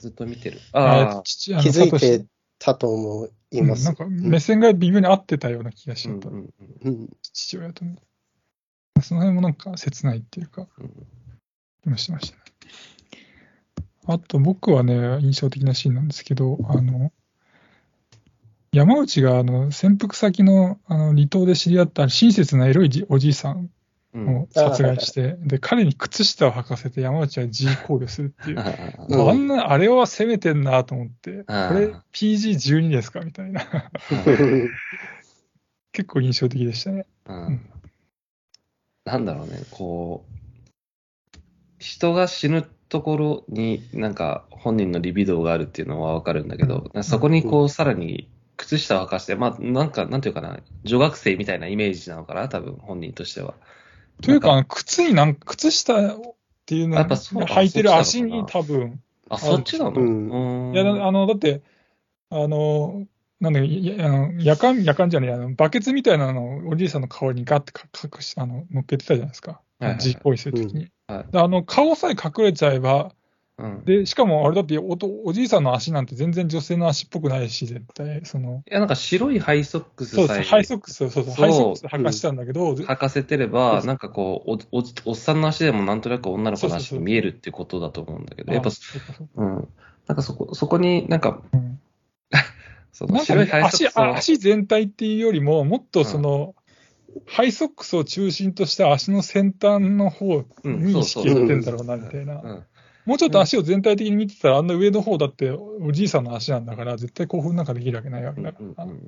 [0.00, 0.60] ずっと見てる。
[0.72, 2.26] ああ気づいて
[2.58, 3.84] たと思いうんます。
[3.84, 6.28] なんか目線が微妙に合ってたような気がしちゃった、
[7.32, 7.96] 父親とね。
[9.02, 11.06] その辺もなんか切ないっていうか、うん
[11.82, 12.42] 気もしましたね。
[14.06, 17.12] あと僕はね、印象的なシーンなんですけど、あの、
[18.72, 23.70] 山内があの潜伏先のあの離島で知り合った親切なエロいじおじいさん
[24.14, 28.60] を殺害して、で、彼に靴下を履かせて山内は G 考慮するっていう。
[28.60, 28.74] あ
[29.08, 33.62] うんあんな、あれは攻めてんなと思って、これ PG12 ですかみたいな。
[35.92, 37.06] 結構印象的でしたね。
[37.26, 37.60] うん
[39.04, 41.38] なんだろうね、こう、
[41.78, 53.54] 人が死ぬところになんか本人のリビドーがあるっていうのはわかるんだけど、そこにこうさらに靴下を履かして、まあなんか、なんていうかな、女学生みたいなイメージなのかな、多分本人としては。
[54.20, 56.20] というか、靴になん靴下っ
[56.66, 59.92] ていうのやっぱそう履いてる足に多分、あ、そっちなの？
[59.92, 60.74] うんうん。
[60.74, 61.62] いや、あの、だって、
[62.30, 63.06] あの、
[63.40, 69.60] なんだやあの夜間、夜間じゃねえ、あの、バケツみたいなのをおじいさんの顔にガッてか隠し、あの、乗っけてたじゃないですか。
[69.80, 69.98] はいはい。
[69.98, 70.90] 実行為するときに。
[71.08, 71.32] はい。
[71.32, 73.12] であの、顔さえ隠れちゃえば、
[73.58, 73.84] うん。
[73.84, 83.86] で、しかもあれだっておと、おじいさんの足なんて全然女性の足っぽくないし、絶対、その、いや、なんか白いハイソックスそうです、さえハイソックス、そうそう、そうハイソックス履かしてたんだけど、履かせてれそうば、そう。
[83.86, 86.98] なんかこうおお、おっさんの足でもなんとなく女の子の足そうそうそう。
[87.00, 88.70] に見えるってことだと思うんだけど、やっぱ
[89.36, 89.68] うん。
[90.06, 91.80] なんかそこ、そこになんか、うん。
[92.92, 96.54] その白いハイソッ足クスを足全体っていうよりも、もっとその、
[97.26, 101.34] ハイソックスを中心とした足の先端の方うんに意識そうそう。
[101.34, 102.66] がいってんだろうな、みたいな。
[103.06, 109.00] うんもうちょっと足を全体的に見てたら、あんな上の方だっておじいさんの足なんだから、絶対興奮なんかできるわけないわけだから、うん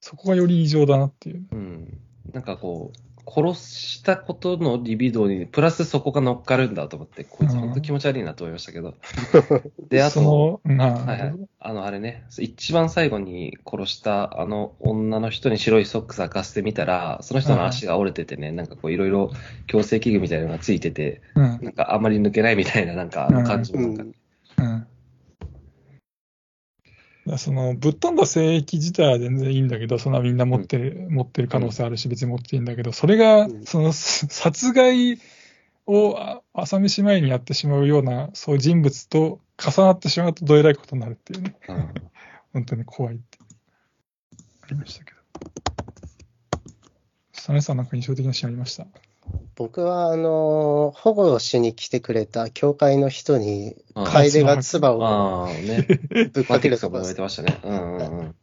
[0.00, 1.46] そこがより異常だなっていう。
[1.50, 2.00] うんうん。
[2.32, 8.94] なんかこう、殺したことのリビドーに、プラスそこが乗っかるんだと思って、こいつ本当気持ち悪いなと思いましたけど。
[9.90, 11.34] で、あそと、はいはい。
[11.58, 19.32] あの、あれね、一番最後に殺したあの女の人に白いソックス履かせてみたら、その人の足が折れててね、なんかこういろいろ
[19.66, 24.02] 強制器具みたいなのがついてて、うん、なんかあんまり抜けないみたいななんかあの感じもなんか、
[24.58, 24.64] うん。
[24.64, 24.86] うん。
[27.38, 35.18] そのぶっ飛んだ性域自体は全然いいんだけど、そんなみんな持ってる、持ってる可能性あるし、別に持っていいんだけど、それがうん、そのす殺害
[35.86, 41.94] をあ朝飯前にやってしまうような、そういう人物と重なってしまうとどえらいことになるっていうね、うん。
[42.52, 43.38] 本当に怖いって、
[44.62, 45.16] ありましたけど。
[47.32, 48.86] サネさんなんか印象的なシーンありました？
[49.54, 55.86] 僕は、あの、保護をしに来てくれた教会の人に、あ楓が唾をああ、ね。
[56.32, 57.58] ぶっかけるとこですね。
[57.64, 58.34] うんうんうん。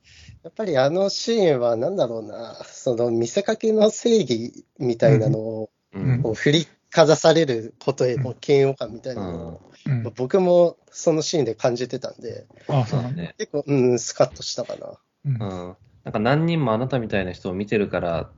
[0.43, 10.13] やっぱりあのシーンはなんだろうな、その見せかけの正義みたいなのをうんこう振りかざされることへの嫌悪感みたいなのを、うん。
[10.15, 12.46] 僕もそのシーンで感じてたんで。
[13.38, 15.00] 結構、うん、スカッとしたかな。
[15.26, 15.36] うんう
[15.72, 15.76] ん。
[16.04, 18.30] なんか何人もあなたみたいな人を見てるから、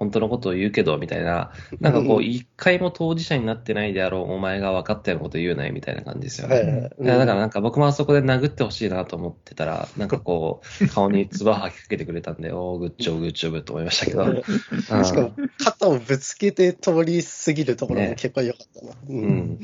[0.00, 1.52] 本当のことを言うけど、みたいな。
[1.78, 6.56] なんかこう、一回も当事者になってないであろう、お前が分かったようなこと言うなよ、みたいな感じですよね。
[6.56, 14.24] はいはいだからなんか僕もあそこで殴ってほしいなと思ってたら、なんかこう、顔に唾吐きかけてくれたんで、 おー、グッジョブ、グッジョブと思いましたけど。
[14.24, 15.32] うんしかも、
[15.62, 18.92] 肩をぶつけて通り過ぎるところも結構良かったな。
[19.06, 19.60] ううん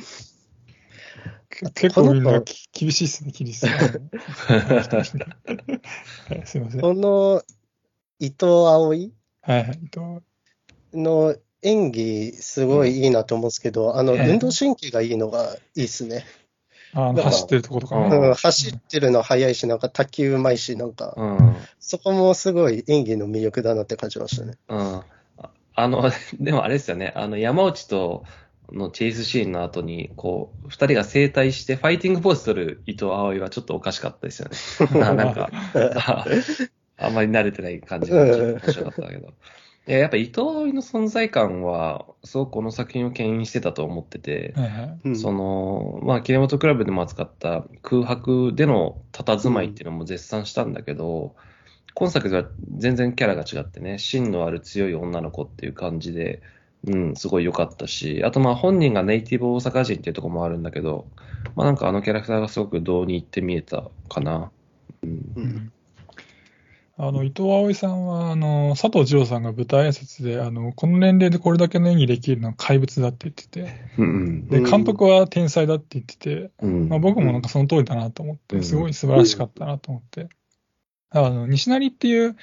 [1.75, 3.75] 結構みんなき厳しいですね、キリストは
[6.35, 6.81] いすいません。
[6.83, 7.43] はこの
[8.19, 9.13] 伊藤葵
[9.49, 9.79] いはい。
[9.91, 10.23] と
[10.93, 16.25] の演技、すごいいいなと思うんですけど、あの、ええ運動神経がいいのがいいですね。
[16.93, 21.57] あの走ってるとことかうん走ってるの速いし、なんか卓球うまいし、なんか、うん。
[21.79, 24.55] そこもすごい演技の魅力だなって感じましたね。
[24.69, 24.79] うん。
[24.79, 25.05] あ
[25.75, 27.13] あの、 でもあれですよね。
[27.15, 28.25] あの、山内と
[28.73, 35.01] のチェイスシーンの後に、こう、二人が整体してファイティングポーズ取る伊藤葵はちょっとおかしかったですよね。
[35.01, 35.51] な なんか、
[36.99, 39.33] ああんまり慣れてない感じが面白かったけど。
[39.89, 44.99] いや、やっぱ伊藤葵の存在感は、すごくこの作品を牽引してたと思ってて、はいはい。
[45.05, 51.37] うんその、まあ、キレモトクラブでも扱った空白での佇まいっていうのも絶賛したんだけど、
[51.95, 52.45] 今作では
[52.77, 56.43] 全然キャラが違ってね、芯のある強い女の子っていう感じで、
[56.85, 61.07] うん、すごい良かったし、あとまあ本人がネイティブ大阪人っていうところもあるんだけど、
[61.55, 64.51] まあなんかあのキャラクターがすごくどうに行って見えたかな。
[65.03, 65.11] うん。
[65.11, 65.73] ううんん
[66.99, 74.65] あの伊藤葵さんはあの佐藤二郎さんが舞台挨拶であのこの年齢でこれだけの演技できるのは怪物だって言っててうんでうん。
[74.65, 76.89] 監督は天才だって言ってて、うん。
[76.89, 78.61] まあ、僕もなんかその通りだなと思っうん。
[78.61, 80.31] てすごい素晴らしかったなと思って、
[81.11, 82.37] あの西成っていう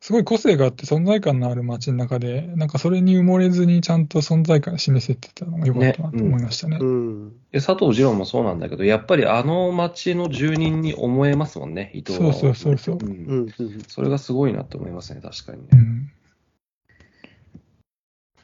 [0.00, 6.78] すごい個性があって存在感のある街の中でなんかそれに埋もれずにちゃんと存在感示せてたのが良かったなと思いましたね。
[6.80, 7.30] うん。
[7.52, 12.32] で佐藤二郎もそうなんだけど、やっぱりあの町の住人に思えますもんね、伊藤は。
[12.32, 13.54] そうそうそうそううんうん。
[13.58, 13.82] うん。
[13.88, 15.68] それがすごいなと思いますね、確かにね。
[15.72, 16.12] うん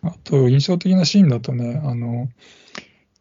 [0.03, 2.29] あと、印象的なシーンだとね、あの、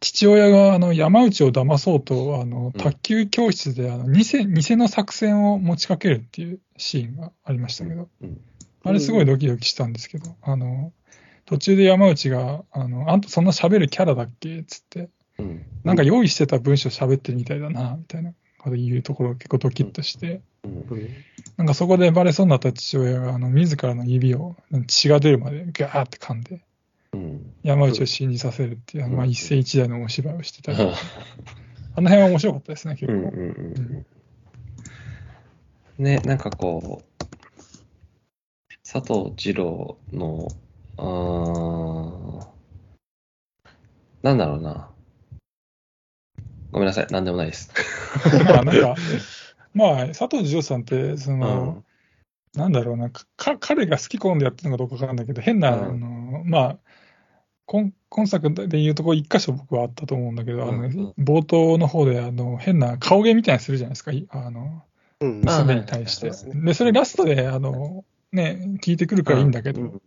[0.00, 8.40] 父親があの山内を騙そうと、あの、卓球教室であの偽、偽の作戦を持ちかけるっていうシーンがありましたけど、うん。
[8.84, 10.92] あれすごいドキドキしたんですけど、あの、
[11.46, 15.66] 途中で山内が、あの、あんたそんな喋るキャラだっけつって、うん。
[15.84, 20.40] なんか用意してた文章喋ってるみたいだな、みたいなこと言うところ結構ドキッとして。
[21.56, 26.60] なんかそこでバレそうになった父親が、あの、自らの指を血が出るまでガーって噛んで、うん。
[27.66, 30.84] 山内を信じさせるっていう、うんまあ一世一代のお芝居をしてたり、あ
[32.00, 33.12] の辺は面白かったですね、結構。
[33.12, 34.06] うんうんうん
[35.98, 37.24] ね、なんかこう、
[38.88, 40.46] 佐藤二郎の、
[40.98, 42.46] あー
[44.22, 44.90] なんだろうな。
[46.70, 47.72] ごめんなさい、なんでもないです。
[48.44, 48.94] ま あなんか、
[49.74, 51.82] まあ佐藤二郎さんって、その、
[52.54, 53.26] なんだろうな、か
[53.58, 56.78] 彼が好き好んでやってるのかどうかわからないけど、変な、うんあの、まあ、
[57.66, 64.84] 今今作でいうとこ一箇所僕はあったと思うんだけど、あのうんうん冒頭の方であの変な顔芸みたいにするじゃないですか、いあの
[65.20, 66.30] 娘に対して。
[66.54, 70.02] で、それラストであの、ね、聞いてくるからいいんだけど、うん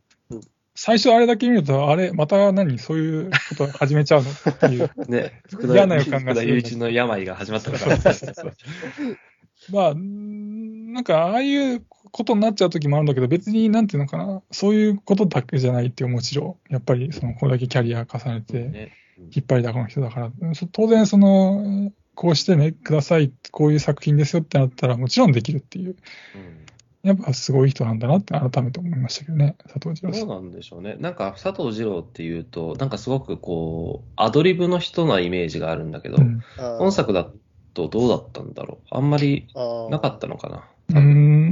[0.81, 4.89] 最初あれだけ見ると、あれ、また何、そういうこと始めちゃうのっていう。
[5.11, 7.97] ね、福 嫌な予感がするの病が始まったのかな。
[9.73, 11.81] まあ、んなんか、ああいう
[12.11, 18.91] ことになっちゃう時もあるんだけど、別になんていうのかな、そういうことだけじゃないっていう、もちろん、やっぱりそのこれだけキャリア重ねて、ね。
[19.35, 25.95] 引っ張りだこの人だから、そ当然、その、こうしてね、ください、こういう作品ですよってなったら、もちろんできるっていう、
[26.35, 26.65] うん。
[27.01, 30.19] やっぱすごい人なんだなって改めて思いましたけどね、佐藤二郎さ。
[30.19, 30.97] そうんなんでしょうね。
[30.99, 36.41] なんか佐藤二郎っていうと、なんかすごくこう、アドリブの人なイメージがあるんだけど、うん。
[36.77, 37.29] 本作だ
[37.73, 38.87] とどうだったんだろう。
[38.91, 39.47] あんまり
[39.89, 40.67] なかったのかな。
[40.89, 40.99] うー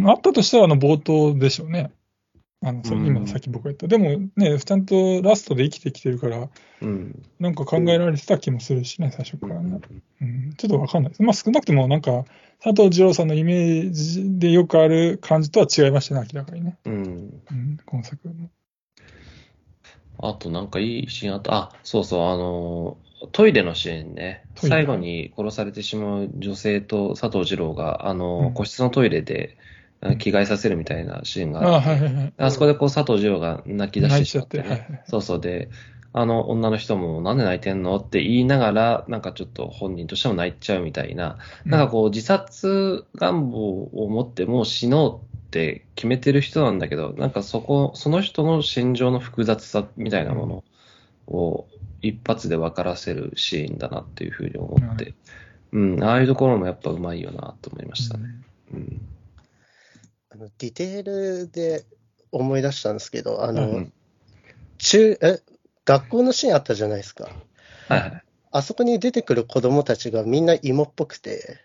[0.04, 1.92] ん、あったとしたら、あの、冒頭でしょうね。
[2.62, 3.88] あの、そうん今、さっき僕が言った。
[3.88, 6.50] でもね、ちゃんとラストで生きてきてるから、
[6.82, 7.24] うん。
[7.40, 9.80] なんか考えられてた気もするしね、最初からね。
[10.22, 11.24] うん、ちょっとわかんないです。
[11.24, 12.26] まあ、少なくとも、なんか、
[12.64, 16.78] 佐藤二郎さんのイメージでよくある感じとは違いましたね、明らかにね。
[16.86, 16.94] うん。
[16.96, 18.50] うん、今作の。
[20.20, 21.56] あとなんかいいシーンあった。
[21.56, 22.98] あ、そうそう、あの、
[23.32, 24.44] トイレのシーンね。
[24.56, 28.54] 最後に殺されてしまう女性と佐藤二郎が、あの、うん。
[28.54, 29.58] 個室のトイレで
[30.02, 32.34] あ着替えさせるみたいなシーンがあって、はいはいはい。
[32.38, 35.04] あそこでこう佐藤二郎が泣き出してしまって、ね、泣いちゃってはいはい。
[35.10, 35.40] そうそう。
[35.40, 35.70] で、
[36.14, 37.98] あの女の人もなんで泣いてんの？
[37.98, 50.64] って言いながら、なんかちょっと本人としても泣いちゃうみたいな、なんかこう自殺願望を持ってもう死のうって決めてる人なんだけど、なんかそこ、その人の心情の複雑さみたいなもの
[51.28, 51.68] を
[52.02, 55.16] 一発で分からせるシーンだなっていうふうに思って、
[55.72, 58.30] うん、ああいうところもやっぱうまいよなと思いましたね。
[58.74, 59.02] うん。
[60.30, 61.86] あのディテールで
[62.32, 63.94] 思い出したんですけど、あの、うん
[64.78, 65.40] 中、え、
[65.86, 67.30] 学校のシーンあったじゃないですか。
[67.88, 68.24] はいはい。
[68.50, 71.60] あそこに出てくる子供たちがみんな芋っぽくて、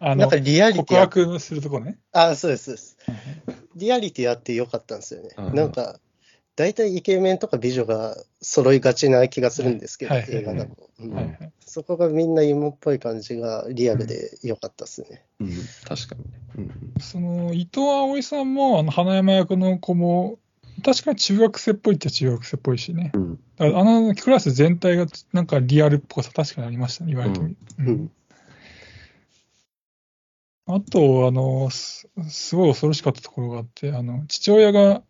[0.00, 1.98] なんか、リアリ告ティあっ白するとこね。
[2.12, 2.96] あ、そうです、そうです。
[3.76, 5.30] リアリティあってよかったんですよね。
[5.36, 5.98] うんなんか、
[6.58, 11.52] 大体イケメンとか美女が揃いがちな気がするんですけど、映画だと、うんはいはい。
[11.60, 15.24] そこがみんな芋っぽい感じがリアルでよかったですね。
[15.38, 15.50] うん、
[15.86, 16.40] 確かにね。
[16.58, 20.40] うんその、伊藤葵さんも、あの、花山役の子も、
[20.84, 23.12] 確かに中学生っぽいっちゃ中学生っぽいしね。
[23.14, 23.38] うん。
[23.58, 27.56] あのクラス全体がなんかリアルっぽさ確かにありましたね、言われてみる。
[27.78, 28.10] ううんん
[30.66, 35.02] あと、あの、すすごい恐ろしかったところがあって、あの、父親が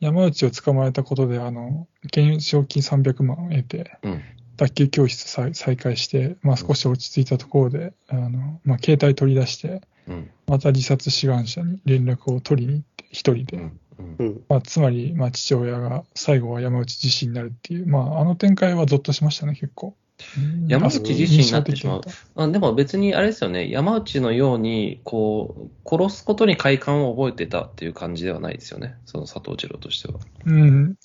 [0.00, 4.22] 山内を捕まえたことで、あの、懸賞金300万を得て、うん。
[4.56, 10.30] 卓球教室再再開して、まあ少し落ち着いたところで、あの、まあ携帯取り出して、うん。
[10.46, 13.70] また自殺志願者に連絡を取りに行って、一人で。
[13.98, 14.44] うん。
[14.48, 19.96] まあ、つまり、まあ、父親が最後は山内自身になるっていう、まあ、あの展開はゾッとしましたね、結構。
[20.36, 22.00] うん山内自身になってしまう
[22.36, 30.18] あでも別にあれですよね、山内のように、こう、殺すことに快感を覚えてたっていう感じではないですよね、その佐藤二郎としては。
[30.18, 30.96] たうん。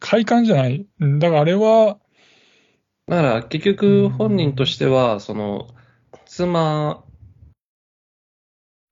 [0.00, 0.86] 快感じゃない。
[1.00, 1.98] うんだからあれは、
[3.06, 5.68] だから結局本人としては、その、
[6.26, 7.03] 妻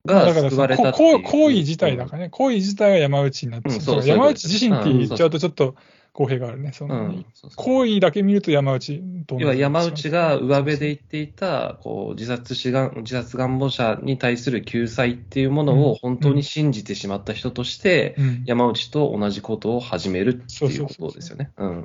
[0.05, 5.75] が救われたっていうこ行為自体だからね、行為自体が山内になってる、うんそう山内自身って言っちゃうとちょっと
[6.13, 6.71] 公平があるね。
[6.73, 7.25] そのうん。
[7.33, 21.51] そうそう行為だけ見ると山内と要は山内が上辺で言っていた、こう、自殺志願、自殺願望者に対する救済っていうものを本当に信じてしまった人として、うん山内と同じことを始めるっていうことですよね。
[21.55, 21.81] あ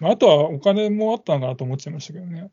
[0.00, 2.50] あとはお金もあったのかなと思っちゃいましたけどね。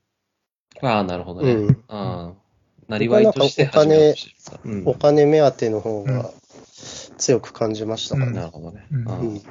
[0.82, 1.54] ああ、なるほどね。
[1.54, 1.84] うん。
[1.88, 2.45] ああ。
[2.88, 4.60] なりわいとして始めようとしてた。
[4.64, 6.32] うんお金目当ての方が
[7.18, 8.38] 強く感じましたからね。
[8.38, 8.88] なるほどね。
[8.92, 9.42] うん。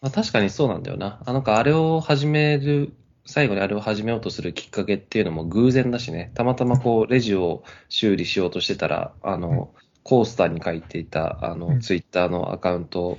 [0.00, 1.22] まあ、確かにそうなんだよな。
[1.24, 2.92] あなんかあれを始める、
[3.26, 6.30] 最後にあれを始めようとするきっかけっていうのも偶然だしね。
[6.34, 13.18] たまたまこう、レジを修理しようとしてたら、あの、コースターに書いていた、あうんの、ツイッターのアカウント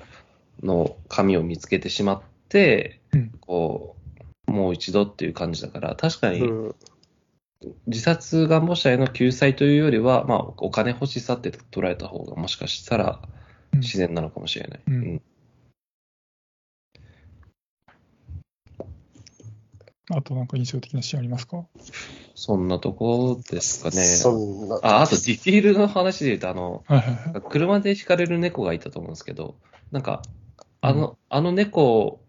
[0.61, 3.95] の紙を見つけてしまって、うんこ
[4.47, 6.75] う、もう一度っていう感じだから、確かにうん。
[7.87, 13.21] 自殺願望者への救済というよりは、まあ、お金欲しさって捉えた方がもしかしたら
[13.73, 14.81] うん自然なのかもしれない。
[14.87, 15.21] うんうん
[20.11, 21.65] あとなんか印象的なシーンありますか？
[22.35, 24.03] そんなとこですかね。
[24.03, 24.75] そんな。
[24.83, 27.41] あ、あとディティールの話で言うと、あの、はいはいはい。
[27.49, 29.55] 車で引かれる猫がいたと思うんですけど、
[29.91, 30.21] なんか、
[30.81, 32.21] あの、あの猫、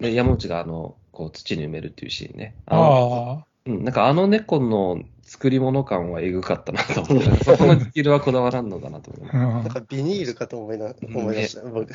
[0.00, 2.56] ね山内があの、こう土に埋めるっていうシーンね。
[2.66, 9.52] あのあうん、なんかあの猫の作り物感はエグかったなと思って、そこのディティールはこだわらんのだなと思いますあ、うん。
[9.52, 11.92] なんかビニールかと思いな思いました、僕。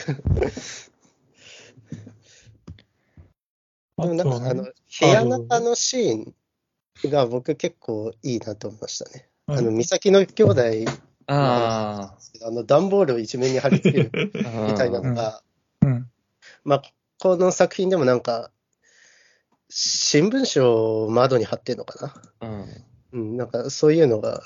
[3.98, 6.16] でもなんかあの、部屋中のシー
[7.08, 9.30] ンが僕結構いいなと思いましたね。
[9.48, 10.62] あの、美咲の兄弟、
[11.28, 14.72] ああの、段ボールを一面に貼り付けるあ。
[14.72, 15.42] みたいなのが、
[15.82, 16.10] うん。
[16.64, 16.82] まあ、
[17.20, 18.52] この作品でもなんか、
[19.70, 22.50] 新聞紙を窓に貼ってんのかな？
[22.50, 23.20] うん。
[23.20, 24.42] うん、なんかそういうのが、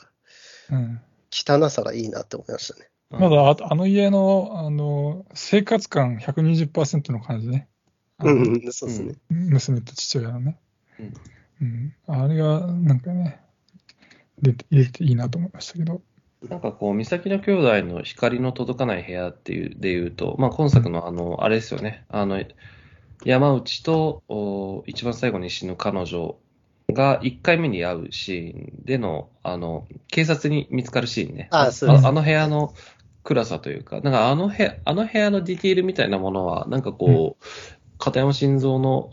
[0.70, 1.02] うん。
[1.32, 2.90] 汚さがいいなって思いましたね。
[3.12, 7.68] うんまだああの家の、あの、生活感120%の感じね。
[8.20, 9.16] うん、そうですね。
[9.30, 10.58] 娘と父親のね。
[11.00, 11.14] うん
[11.62, 11.94] うん。
[12.08, 13.40] あれが、なんかね、
[14.42, 16.02] 出て入れていいなと思いましたけど。
[16.50, 22.06] なんかこう、美咲の兄弟の光の届かない部屋っていう、で言うと、まあ今作のあの、あれですよね。
[22.10, 22.44] あの、
[23.26, 26.36] 山内と、お一番最後に死ぬ彼女
[26.92, 31.48] が1回目に会うシーンでの、あの、警察に見つかるシーンね。
[31.52, 32.74] あそうですあの部屋の
[33.24, 37.46] 暗さというか、なんかあの部屋、あの部屋のディティールみたいなものは、なんかこう、
[37.98, 39.12] 片山晋三の、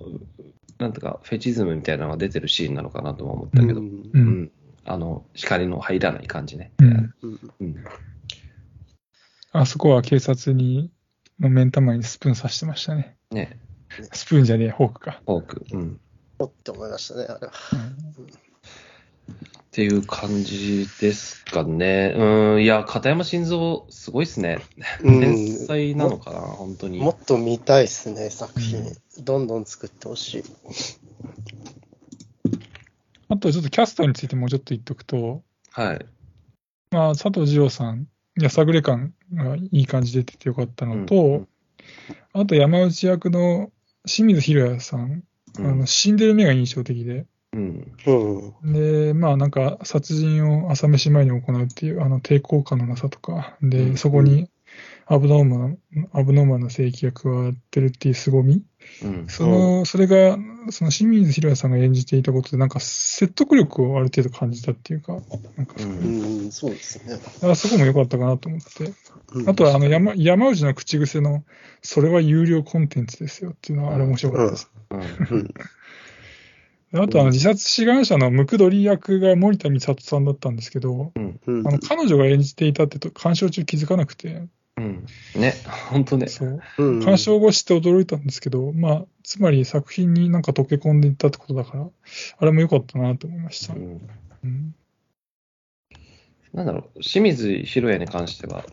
[0.79, 4.19] なんていうか、フェチズムみたいなのが出てるシーンなのかなとも思ったけど、ううんう。
[4.19, 4.51] んん。
[4.85, 6.73] あの、光の入らない感じね。
[6.81, 7.15] うん。
[7.23, 7.85] うんうん
[9.53, 10.93] あそこは警察に、
[11.41, 13.17] の目ん玉にスプーン刺してましたね。
[13.33, 13.59] ね、
[14.13, 15.21] スプーンじゃねえ、フォークか。
[15.27, 15.67] フォーク。
[15.73, 16.01] うん。
[16.39, 17.53] おって思いましたね、あれは。
[17.73, 18.51] うん
[19.71, 22.13] っていう感じですかね。
[22.17, 24.59] うん、いや、片山晋三、すごいっすね。
[25.01, 26.99] うん天才なのかな、本当に。
[26.99, 28.81] もっと見たいですね、作品。
[28.81, 30.45] うどんどん作ってほしい。
[33.29, 36.07] あとちょっとキャストについてもうちょっと言っとくと、はい。
[36.91, 38.09] まあ、佐藤二郎さん、
[38.41, 41.49] やさぐれ感がいい感じで出ててよかったのと、うん
[42.33, 43.73] あと山内役の
[44.11, 45.23] 清水宏也さん、
[45.59, 47.93] うんあの死んでる目が印象的で、うん。
[48.07, 48.73] うん。
[48.73, 54.49] で、まあなんか殺人を朝飯前に行うっていうあの抵抗感のなさとか、で、うんそこに
[55.13, 58.63] アブノーマルな、アブノーマルな正義が加わってるっていう凄み、
[59.03, 59.27] うん。
[59.29, 60.39] その、それが、
[60.71, 65.15] その清水宏也さんが演じていたことで、なんか説得力をある程度感じたっていうか、
[65.57, 65.83] なんか、う。
[65.83, 67.15] うんん、そうですね。
[67.15, 68.85] だからそこも良かったかなと思って。
[68.85, 68.95] うん
[69.49, 71.45] あとはあの山山内の口癖の、
[71.83, 74.71] それは有料コンテンツですよっていうのは、あれ面白かったです。
[74.91, 75.01] うん。
[75.01, 75.55] うん。
[76.93, 84.49] であとあの自殺志願者のムクドリ役が森田美里さんだったんですけど、うんあの彼女が演じていたってと鑑賞中気づかなくて、
[84.81, 85.41] うん。
[85.41, 85.55] ね、
[85.91, 86.27] 本当ね。
[86.29, 86.61] そう。
[86.79, 87.01] うん。
[87.01, 91.91] 鑑賞後知って驚いたんですけど、まあ、つまり作品になんか溶け込んでいったってことだから、
[92.39, 93.75] あれも良かったなと思いました。
[93.75, 94.01] うん。
[94.45, 94.75] うん。
[96.55, 98.65] なんだろう、清水宏也に関しては、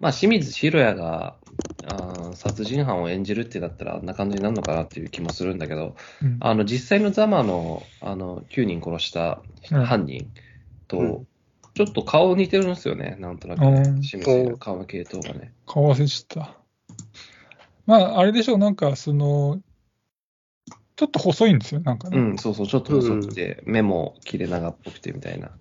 [0.00, 1.36] まあ、清水宏也が、
[1.84, 6.36] あー殺人犯を演じるってなったら、あんな感じになるのかなっていう気もするんだけど、うん。
[6.40, 10.30] あの、実際のザマの、あの、9人殺した犯人
[10.86, 11.27] と、うん
[11.78, 13.68] ちょっと顔似てるんですよね、なんとなく、ね。
[13.68, 15.52] うん清水の顔の系統がね。
[15.64, 16.56] 顔忘れちゃった。
[17.86, 19.60] まあ、あれでしょう、なんか、その、
[20.96, 22.18] ちょっと細いんですよ、なんかね。
[22.18, 25.52] うん、そうそう、ちょっと細くて、目も切れ長っぽくてみたいな。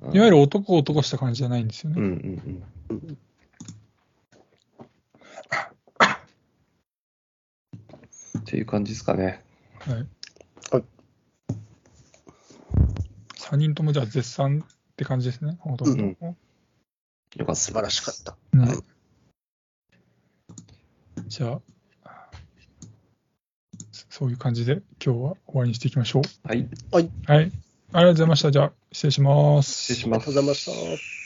[0.00, 2.38] うんいわゆる男男した感じじゃないんですようんね。
[2.88, 3.18] うんうん。
[8.58, 9.44] いう感じですかね。
[9.78, 9.94] はい。
[10.72, 10.84] はい
[13.38, 15.56] 3人ともじゃあ絶賛って感じですね。
[15.60, 16.04] ほとんど。
[16.04, 16.36] うん
[17.36, 17.54] よかった。
[17.56, 18.36] 素晴らしかった。
[18.52, 18.78] うんはい
[21.28, 21.60] じゃあ、
[23.90, 26.22] そそういう感じで今日は終わりにしていきましょう。
[26.46, 26.68] はい。
[26.90, 27.10] はい。
[27.26, 27.50] あり
[27.92, 28.50] がとうございました。
[28.50, 29.72] じゃあ、失礼します。
[29.72, 31.21] 失礼しますありがとうございました。